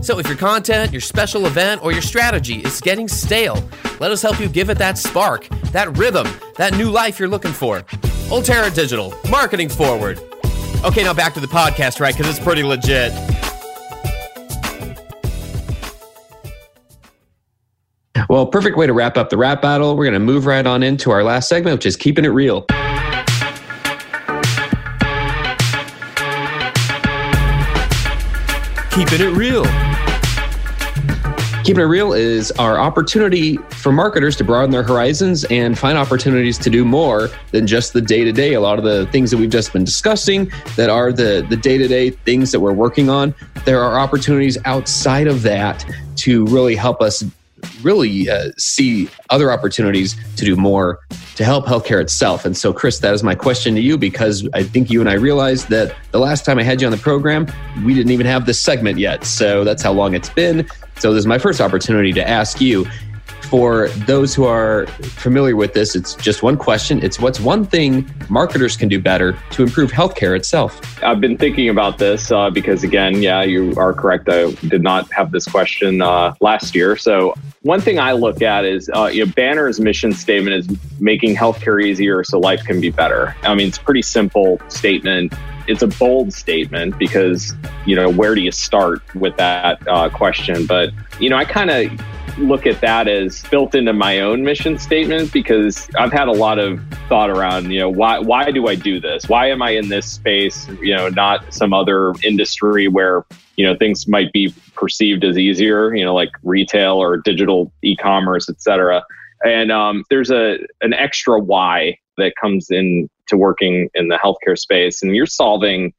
So 0.00 0.18
if 0.18 0.26
your 0.28 0.36
content, 0.36 0.92
your 0.92 1.00
special 1.00 1.46
event, 1.46 1.84
or 1.84 1.92
your 1.92 2.02
strategy 2.02 2.60
is 2.60 2.80
getting 2.80 3.08
stale, 3.08 3.62
let 4.00 4.10
us 4.10 4.22
help 4.22 4.40
you 4.40 4.48
give 4.48 4.70
it 4.70 4.78
that 4.78 4.96
spark, 4.96 5.48
that 5.72 5.96
rhythm, 5.98 6.26
that 6.56 6.74
new 6.74 6.90
life 6.90 7.18
you're 7.18 7.28
looking 7.28 7.52
for. 7.52 7.82
Ulterra 8.30 8.74
Digital, 8.74 9.12
marketing 9.30 9.68
forward. 9.68 10.20
Okay, 10.84 11.02
now 11.02 11.12
back 11.12 11.34
to 11.34 11.40
the 11.40 11.46
podcast, 11.46 12.00
right? 12.00 12.16
Because 12.16 12.30
it's 12.30 12.44
pretty 12.44 12.62
legit. 12.62 13.12
Well, 18.28 18.46
perfect 18.46 18.76
way 18.76 18.86
to 18.86 18.92
wrap 18.92 19.16
up 19.16 19.30
the 19.30 19.38
rap 19.38 19.62
battle. 19.62 19.96
We're 19.96 20.04
going 20.04 20.12
to 20.12 20.20
move 20.20 20.44
right 20.46 20.66
on 20.66 20.82
into 20.82 21.10
our 21.10 21.24
last 21.24 21.48
segment, 21.48 21.76
which 21.76 21.86
is 21.86 21.96
keeping 21.96 22.24
it 22.24 22.28
real. 22.28 22.66
Keeping 28.98 29.20
it 29.20 29.30
real. 29.36 29.62
Keeping 31.62 31.82
It 31.82 31.86
Real 31.86 32.12
is 32.12 32.50
our 32.52 32.80
opportunity 32.80 33.56
for 33.70 33.92
marketers 33.92 34.34
to 34.38 34.42
broaden 34.42 34.72
their 34.72 34.82
horizons 34.82 35.44
and 35.44 35.78
find 35.78 35.96
opportunities 35.96 36.58
to 36.58 36.68
do 36.68 36.84
more 36.84 37.30
than 37.52 37.64
just 37.64 37.92
the 37.92 38.00
day 38.00 38.24
to 38.24 38.32
day. 38.32 38.54
A 38.54 38.60
lot 38.60 38.76
of 38.76 38.84
the 38.84 39.06
things 39.12 39.30
that 39.30 39.36
we've 39.36 39.50
just 39.50 39.72
been 39.72 39.84
discussing 39.84 40.50
that 40.74 40.90
are 40.90 41.12
the 41.12 41.46
the 41.48 41.56
day 41.56 41.78
to 41.78 41.86
day 41.86 42.10
things 42.10 42.50
that 42.50 42.58
we're 42.58 42.72
working 42.72 43.08
on, 43.08 43.36
there 43.64 43.80
are 43.80 44.00
opportunities 44.00 44.58
outside 44.64 45.28
of 45.28 45.42
that 45.42 45.84
to 46.16 46.44
really 46.46 46.74
help 46.74 47.00
us 47.00 47.22
really 47.82 48.28
uh, 48.28 48.50
see 48.58 49.08
other 49.30 49.50
opportunities 49.52 50.16
to 50.36 50.44
do 50.44 50.56
more 50.56 51.00
to 51.36 51.44
help 51.44 51.66
healthcare 51.66 52.00
itself. 52.00 52.44
And 52.44 52.56
so, 52.56 52.72
Chris, 52.72 52.98
that 52.98 53.14
is 53.14 53.22
my 53.22 53.34
question 53.34 53.74
to 53.74 53.80
you 53.80 53.96
because 53.96 54.48
I 54.54 54.62
think 54.62 54.90
you 54.90 55.00
and 55.00 55.08
I 55.08 55.14
realized 55.14 55.68
that 55.68 55.94
the 56.10 56.18
last 56.18 56.44
time 56.44 56.58
I 56.58 56.62
had 56.62 56.80
you 56.80 56.86
on 56.86 56.90
the 56.90 56.98
program, 56.98 57.46
we 57.84 57.94
didn't 57.94 58.12
even 58.12 58.26
have 58.26 58.46
this 58.46 58.60
segment 58.60 58.98
yet. 58.98 59.24
So 59.24 59.64
that's 59.64 59.82
how 59.82 59.92
long 59.92 60.14
it's 60.14 60.30
been. 60.30 60.68
So 60.98 61.12
this 61.12 61.20
is 61.20 61.26
my 61.26 61.38
first 61.38 61.60
opportunity 61.60 62.12
to 62.12 62.28
ask 62.28 62.60
you. 62.60 62.86
For 63.50 63.88
those 64.06 64.34
who 64.34 64.44
are 64.44 64.86
familiar 64.86 65.56
with 65.56 65.72
this, 65.72 65.96
it's 65.96 66.14
just 66.16 66.42
one 66.42 66.58
question. 66.58 67.02
It's 67.02 67.18
what's 67.18 67.40
one 67.40 67.64
thing 67.64 68.06
marketers 68.28 68.76
can 68.76 68.88
do 68.88 69.00
better 69.00 69.38
to 69.52 69.62
improve 69.62 69.90
healthcare 69.90 70.36
itself? 70.36 71.02
I've 71.02 71.20
been 71.20 71.38
thinking 71.38 71.70
about 71.70 71.96
this 71.96 72.30
uh, 72.30 72.50
because, 72.50 72.84
again, 72.84 73.22
yeah, 73.22 73.42
you 73.42 73.72
are 73.78 73.94
correct. 73.94 74.28
I 74.28 74.50
did 74.68 74.82
not 74.82 75.10
have 75.12 75.32
this 75.32 75.46
question 75.46 76.02
uh, 76.02 76.34
last 76.42 76.74
year. 76.74 76.94
So, 76.96 77.34
one 77.62 77.80
thing 77.80 77.98
I 77.98 78.12
look 78.12 78.42
at 78.42 78.66
is 78.66 78.90
uh, 78.94 79.06
you 79.06 79.24
know, 79.24 79.32
Banner's 79.32 79.80
mission 79.80 80.12
statement 80.12 80.54
is 80.54 81.00
making 81.00 81.34
healthcare 81.34 81.82
easier 81.82 82.22
so 82.24 82.38
life 82.38 82.62
can 82.64 82.82
be 82.82 82.90
better. 82.90 83.34
I 83.44 83.54
mean, 83.54 83.68
it's 83.68 83.78
a 83.78 83.82
pretty 83.82 84.02
simple 84.02 84.60
statement 84.68 85.32
it's 85.68 85.82
a 85.82 85.86
bold 85.86 86.32
statement 86.32 86.98
because 86.98 87.54
you 87.84 87.94
know 87.94 88.08
where 88.10 88.34
do 88.34 88.40
you 88.40 88.50
start 88.50 89.02
with 89.14 89.36
that 89.36 89.86
uh, 89.86 90.08
question 90.08 90.64
but 90.64 90.90
you 91.20 91.28
know 91.28 91.36
i 91.36 91.44
kind 91.44 91.70
of 91.70 91.92
look 92.38 92.66
at 92.66 92.80
that 92.80 93.08
as 93.08 93.42
built 93.44 93.74
into 93.74 93.92
my 93.92 94.20
own 94.20 94.42
mission 94.44 94.78
statement 94.78 95.32
because 95.32 95.88
I've 95.98 96.12
had 96.12 96.28
a 96.28 96.32
lot 96.32 96.58
of 96.58 96.80
thought 97.08 97.30
around, 97.30 97.70
you 97.70 97.80
know, 97.80 97.88
why 97.88 98.18
why 98.18 98.50
do 98.50 98.68
I 98.68 98.74
do 98.74 99.00
this? 99.00 99.28
Why 99.28 99.50
am 99.50 99.62
I 99.62 99.70
in 99.70 99.88
this 99.88 100.10
space, 100.10 100.68
you 100.80 100.94
know, 100.94 101.08
not 101.08 101.52
some 101.52 101.72
other 101.72 102.14
industry 102.22 102.88
where, 102.88 103.24
you 103.56 103.66
know, 103.66 103.76
things 103.76 104.06
might 104.08 104.32
be 104.32 104.54
perceived 104.74 105.24
as 105.24 105.36
easier, 105.36 105.94
you 105.94 106.04
know, 106.04 106.14
like 106.14 106.30
retail 106.42 106.94
or 106.94 107.16
digital 107.16 107.72
e-commerce, 107.82 108.48
et 108.48 108.60
cetera. 108.60 109.02
And 109.44 109.70
um, 109.70 110.04
there's 110.10 110.30
a 110.30 110.58
an 110.80 110.92
extra 110.92 111.38
why 111.38 111.98
that 112.16 112.34
comes 112.40 112.70
in 112.70 113.08
to 113.28 113.36
working 113.36 113.88
in 113.94 114.08
the 114.08 114.16
healthcare 114.16 114.58
space 114.58 115.02
and 115.02 115.14
you're 115.14 115.26
solving 115.26 115.92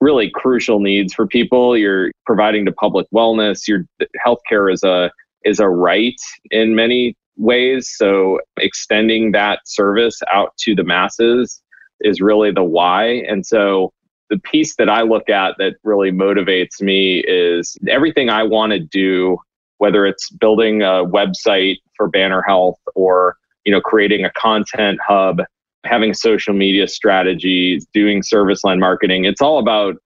really 0.00 0.30
crucial 0.34 0.80
needs 0.80 1.14
for 1.14 1.26
people. 1.26 1.76
You're 1.76 2.10
providing 2.26 2.66
to 2.66 2.72
public 2.72 3.06
wellness. 3.14 3.68
Your 3.68 3.86
healthcare 4.26 4.72
is 4.72 4.82
a 4.82 5.12
is 5.44 5.60
a 5.60 5.68
right 5.68 6.20
in 6.50 6.74
many 6.74 7.16
ways. 7.36 7.92
So 7.96 8.40
extending 8.58 9.32
that 9.32 9.60
service 9.64 10.20
out 10.32 10.56
to 10.58 10.74
the 10.74 10.84
masses 10.84 11.62
is 12.00 12.20
really 12.20 12.50
the 12.50 12.64
why. 12.64 13.22
And 13.28 13.46
so 13.46 13.92
the 14.30 14.38
piece 14.38 14.76
that 14.76 14.88
I 14.88 15.02
look 15.02 15.28
at 15.28 15.56
that 15.58 15.74
really 15.84 16.10
motivates 16.10 16.80
me 16.80 17.22
is 17.26 17.76
everything 17.88 18.30
I 18.30 18.42
want 18.42 18.72
to 18.72 18.78
do, 18.78 19.36
whether 19.78 20.06
it's 20.06 20.30
building 20.30 20.82
a 20.82 21.04
website 21.04 21.78
for 21.96 22.08
Banner 22.08 22.42
Health 22.42 22.78
or 22.94 23.36
you 23.64 23.72
know 23.72 23.80
creating 23.80 24.24
a 24.24 24.30
content 24.30 24.98
hub, 25.06 25.42
having 25.84 26.14
social 26.14 26.54
media 26.54 26.88
strategies, 26.88 27.86
doing 27.92 28.22
service 28.22 28.64
line 28.64 28.80
marketing. 28.80 29.24
It's 29.24 29.42
all 29.42 29.58
about 29.58 29.96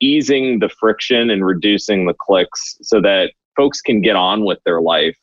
easing 0.00 0.58
the 0.58 0.68
friction 0.68 1.30
and 1.30 1.44
reducing 1.44 2.06
the 2.06 2.14
clicks 2.14 2.76
so 2.82 3.00
that 3.00 3.32
folks 3.56 3.80
can 3.80 4.00
get 4.00 4.16
on 4.16 4.44
with 4.44 4.58
their 4.64 4.80
life 4.80 5.16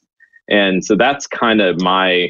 and 0.49 0.83
so 0.83 0.95
that's 0.95 1.27
kind 1.27 1.61
of 1.61 1.81
my 1.81 2.29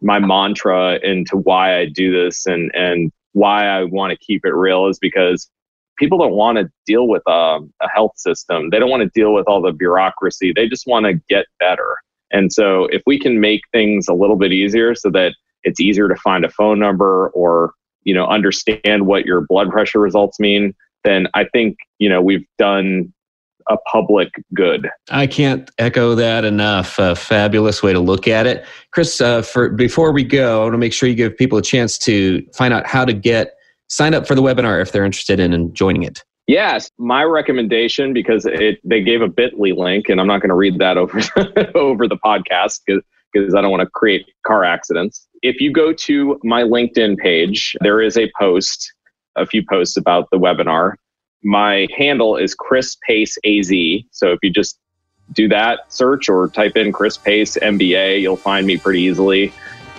my 0.00 0.18
mantra 0.18 0.98
into 1.02 1.36
why 1.36 1.78
I 1.78 1.86
do 1.86 2.12
this 2.12 2.46
and 2.46 2.70
and 2.74 3.12
why 3.32 3.66
I 3.66 3.84
want 3.84 4.10
to 4.10 4.18
keep 4.24 4.44
it 4.44 4.54
real 4.54 4.86
is 4.88 4.98
because 4.98 5.50
people 5.98 6.18
don't 6.18 6.32
want 6.32 6.58
to 6.58 6.70
deal 6.86 7.08
with 7.08 7.22
a, 7.26 7.30
um, 7.30 7.72
a 7.82 7.88
health 7.88 8.12
system. 8.16 8.70
They 8.70 8.78
don't 8.78 8.88
want 8.88 9.02
to 9.02 9.10
deal 9.14 9.34
with 9.34 9.46
all 9.48 9.60
the 9.60 9.72
bureaucracy. 9.72 10.52
They 10.54 10.68
just 10.68 10.86
want 10.86 11.06
to 11.06 11.14
get 11.28 11.46
better. 11.58 11.96
And 12.30 12.52
so 12.52 12.84
if 12.86 13.02
we 13.06 13.18
can 13.18 13.40
make 13.40 13.62
things 13.72 14.06
a 14.08 14.14
little 14.14 14.36
bit 14.36 14.52
easier 14.52 14.94
so 14.94 15.10
that 15.10 15.34
it's 15.64 15.80
easier 15.80 16.08
to 16.08 16.16
find 16.16 16.44
a 16.44 16.50
phone 16.50 16.78
number 16.78 17.28
or 17.30 17.72
you 18.04 18.14
know 18.14 18.26
understand 18.26 19.06
what 19.06 19.26
your 19.26 19.42
blood 19.42 19.70
pressure 19.70 20.00
results 20.00 20.38
mean, 20.40 20.74
then 21.04 21.26
I 21.34 21.44
think 21.44 21.76
you 21.98 22.08
know 22.08 22.22
we've 22.22 22.46
done 22.58 23.12
a 23.68 23.76
public 23.90 24.28
good. 24.54 24.88
I 25.10 25.26
can't 25.26 25.70
echo 25.78 26.14
that 26.14 26.44
enough. 26.44 26.98
A 26.98 27.14
fabulous 27.14 27.82
way 27.82 27.92
to 27.92 28.00
look 28.00 28.28
at 28.28 28.46
it, 28.46 28.64
Chris. 28.92 29.20
Uh, 29.20 29.42
for 29.42 29.70
before 29.70 30.12
we 30.12 30.24
go, 30.24 30.60
I 30.60 30.62
want 30.64 30.74
to 30.74 30.78
make 30.78 30.92
sure 30.92 31.08
you 31.08 31.14
give 31.14 31.36
people 31.36 31.58
a 31.58 31.62
chance 31.62 31.98
to 31.98 32.44
find 32.54 32.72
out 32.72 32.86
how 32.86 33.04
to 33.04 33.12
get 33.12 33.54
sign 33.88 34.14
up 34.14 34.26
for 34.26 34.34
the 34.34 34.42
webinar 34.42 34.80
if 34.80 34.92
they're 34.92 35.04
interested 35.04 35.40
in, 35.40 35.52
in 35.52 35.72
joining 35.74 36.02
it. 36.02 36.22
Yes, 36.46 36.90
my 36.98 37.24
recommendation 37.24 38.14
because 38.14 38.46
it 38.46 38.78
they 38.82 39.02
gave 39.02 39.20
a 39.20 39.28
Bitly 39.28 39.76
link, 39.76 40.08
and 40.08 40.20
I'm 40.20 40.26
not 40.26 40.40
going 40.40 40.48
to 40.48 40.54
read 40.54 40.78
that 40.78 40.96
over 40.96 41.20
over 41.74 42.08
the 42.08 42.16
podcast 42.16 42.80
because 42.86 43.54
I 43.54 43.60
don't 43.60 43.70
want 43.70 43.82
to 43.82 43.90
create 43.90 44.26
car 44.46 44.64
accidents. 44.64 45.28
If 45.42 45.60
you 45.60 45.72
go 45.72 45.92
to 45.92 46.40
my 46.42 46.62
LinkedIn 46.62 47.18
page, 47.18 47.76
there 47.82 48.00
is 48.00 48.16
a 48.16 48.30
post, 48.38 48.92
a 49.36 49.44
few 49.44 49.62
posts 49.68 49.96
about 49.96 50.28
the 50.32 50.38
webinar 50.38 50.94
my 51.42 51.86
handle 51.96 52.36
is 52.36 52.54
Chris 52.54 52.96
Pace 53.06 53.38
AZ. 53.44 53.70
So 54.10 54.32
if 54.32 54.38
you 54.42 54.50
just 54.50 54.78
do 55.32 55.48
that 55.48 55.92
search 55.92 56.28
or 56.28 56.48
type 56.48 56.76
in 56.76 56.92
Chris 56.92 57.16
Pace 57.16 57.56
MBA, 57.56 58.20
you'll 58.20 58.36
find 58.36 58.66
me 58.66 58.76
pretty 58.76 59.02
easily. 59.02 59.52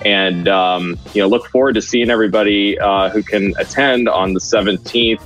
And 0.06 0.48
um, 0.48 0.98
you 1.14 1.22
know, 1.22 1.28
look 1.28 1.48
forward 1.48 1.74
to 1.74 1.82
seeing 1.82 2.10
everybody 2.10 2.80
uh, 2.80 3.10
who 3.10 3.22
can 3.22 3.54
attend 3.58 4.08
on 4.08 4.34
the 4.34 4.40
17th. 4.40 5.22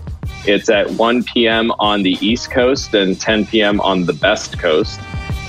It's 0.46 0.70
at 0.70 0.90
1 0.92 1.24
p.m. 1.24 1.72
on 1.80 2.04
the 2.04 2.18
East 2.22 2.52
Coast 2.52 2.94
and 2.94 3.20
10 3.20 3.46
p.m. 3.46 3.80
on 3.82 4.06
the 4.06 4.14
Best 4.14 4.60
Coast. 4.60 5.00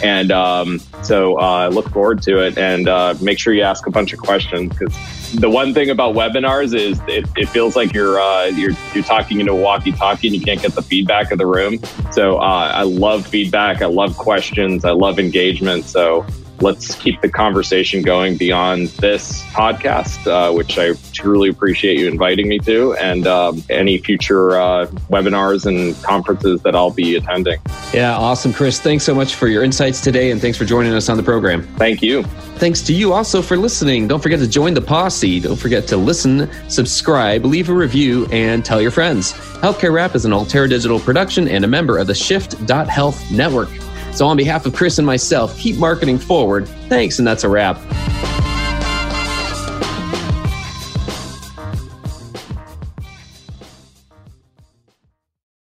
And 0.05 0.31
um, 0.31 0.81
so 1.03 1.40
uh, 1.40 1.71
look 1.73 1.88
forward 1.88 2.21
to 2.25 2.45
it 2.45 2.59
and 2.59 2.90
uh, 2.90 3.14
make 3.23 3.38
sure 3.38 3.55
you 3.55 3.62
ask 3.62 3.87
a 3.87 3.90
bunch 3.90 4.12
of 4.12 4.19
questions 4.19 4.69
because 4.69 4.93
the 5.33 5.49
one 5.49 5.73
thing 5.73 5.88
about 5.88 6.14
webinars 6.14 6.75
is 6.75 7.01
it, 7.09 7.27
it 7.37 7.49
feels 7.49 7.75
like 7.75 7.95
you're, 7.95 8.21
uh, 8.21 8.45
you're, 8.45 8.73
you're 8.95 9.03
talking 9.05 9.40
into 9.40 9.53
a 9.53 9.57
walkie-talkie 9.57 10.29
and 10.29 10.37
you 10.37 10.43
can't 10.43 10.61
get 10.61 10.75
the 10.75 10.83
feedback 10.83 11.33
of 11.33 11.38
the 11.38 11.47
room. 11.47 11.81
So 12.12 12.37
uh, 12.37 12.71
I 12.75 12.83
love 12.83 13.27
feedback. 13.27 13.81
I 13.81 13.87
love 13.87 14.19
questions. 14.19 14.85
I 14.85 14.90
love 14.90 15.19
engagement. 15.19 15.87
So 15.87 16.27
let's 16.61 16.95
keep 16.95 17.21
the 17.21 17.29
conversation 17.29 18.03
going 18.03 18.37
beyond 18.37 18.88
this 18.88 19.43
podcast, 19.47 20.27
uh, 20.27 20.53
which 20.53 20.79
I 20.79 20.95
truly 21.12 21.49
appreciate 21.49 21.99
you 21.99 22.09
inviting 22.09 22.49
me 22.49 22.59
to, 22.61 22.95
and 22.95 23.27
um, 23.27 23.62
any 23.71 23.99
future 23.99 24.59
uh, 24.59 24.87
webinars 25.11 25.67
and 25.67 26.01
conferences 26.03 26.62
that 26.62 26.75
I'll 26.75 26.90
be 26.90 27.17
attending. 27.17 27.61
Yeah, 27.93 28.17
awesome, 28.17 28.53
Chris. 28.53 28.81
Thanks 28.81 29.05
so 29.05 29.14
much 29.14 29.35
for 29.35 29.49
your 29.49 29.62
insights 29.62 30.01
today, 30.01 30.31
and 30.31 30.40
thanks 30.40 30.59
for 30.59 30.64
joining 30.64 30.93
us 30.95 31.09
on 31.09 31.17
the 31.17 31.23
program. 31.23 31.62
Thank 31.77 32.03
you. 32.03 32.23
Thanks 32.57 32.83
to 32.83 32.93
you 32.93 33.12
also 33.12 33.43
for 33.43 33.57
listening. 33.57 34.07
Don't 34.07 34.23
forget 34.23 34.38
to 34.38 34.49
join 34.49 34.75
the 34.75 34.81
posse. 34.81 35.40
Don't 35.40 35.57
forget 35.57 35.87
to 35.88 35.97
listen, 35.97 36.49
subscribe, 36.69 37.45
leave 37.45 37.69
a 37.69 37.75
review, 37.75 38.27
and 38.27 38.64
tell 38.64 38.81
your 38.81 38.93
friends. 38.93 39.33
Healthcare 39.33 39.93
Rap 39.93 40.14
is 40.14 40.25
an 40.25 40.33
Ulterra 40.33 40.69
Digital 40.69 41.01
production 41.01 41.49
and 41.49 41.64
a 41.64 41.69
member 41.69 41.99
of 41.99 42.07
the 42.07 42.14
Shift.Health 42.14 43.31
Network. 43.31 43.71
So, 44.14 44.27
on 44.27 44.37
behalf 44.37 44.64
of 44.66 44.74
Chris 44.74 44.98
and 44.98 45.07
myself, 45.07 45.59
keep 45.59 45.77
marketing 45.77 46.18
forward. 46.18 46.68
Thanks, 46.88 47.18
and 47.18 47.27
that's 47.27 47.44
a 47.44 47.48
wrap. 47.48 47.79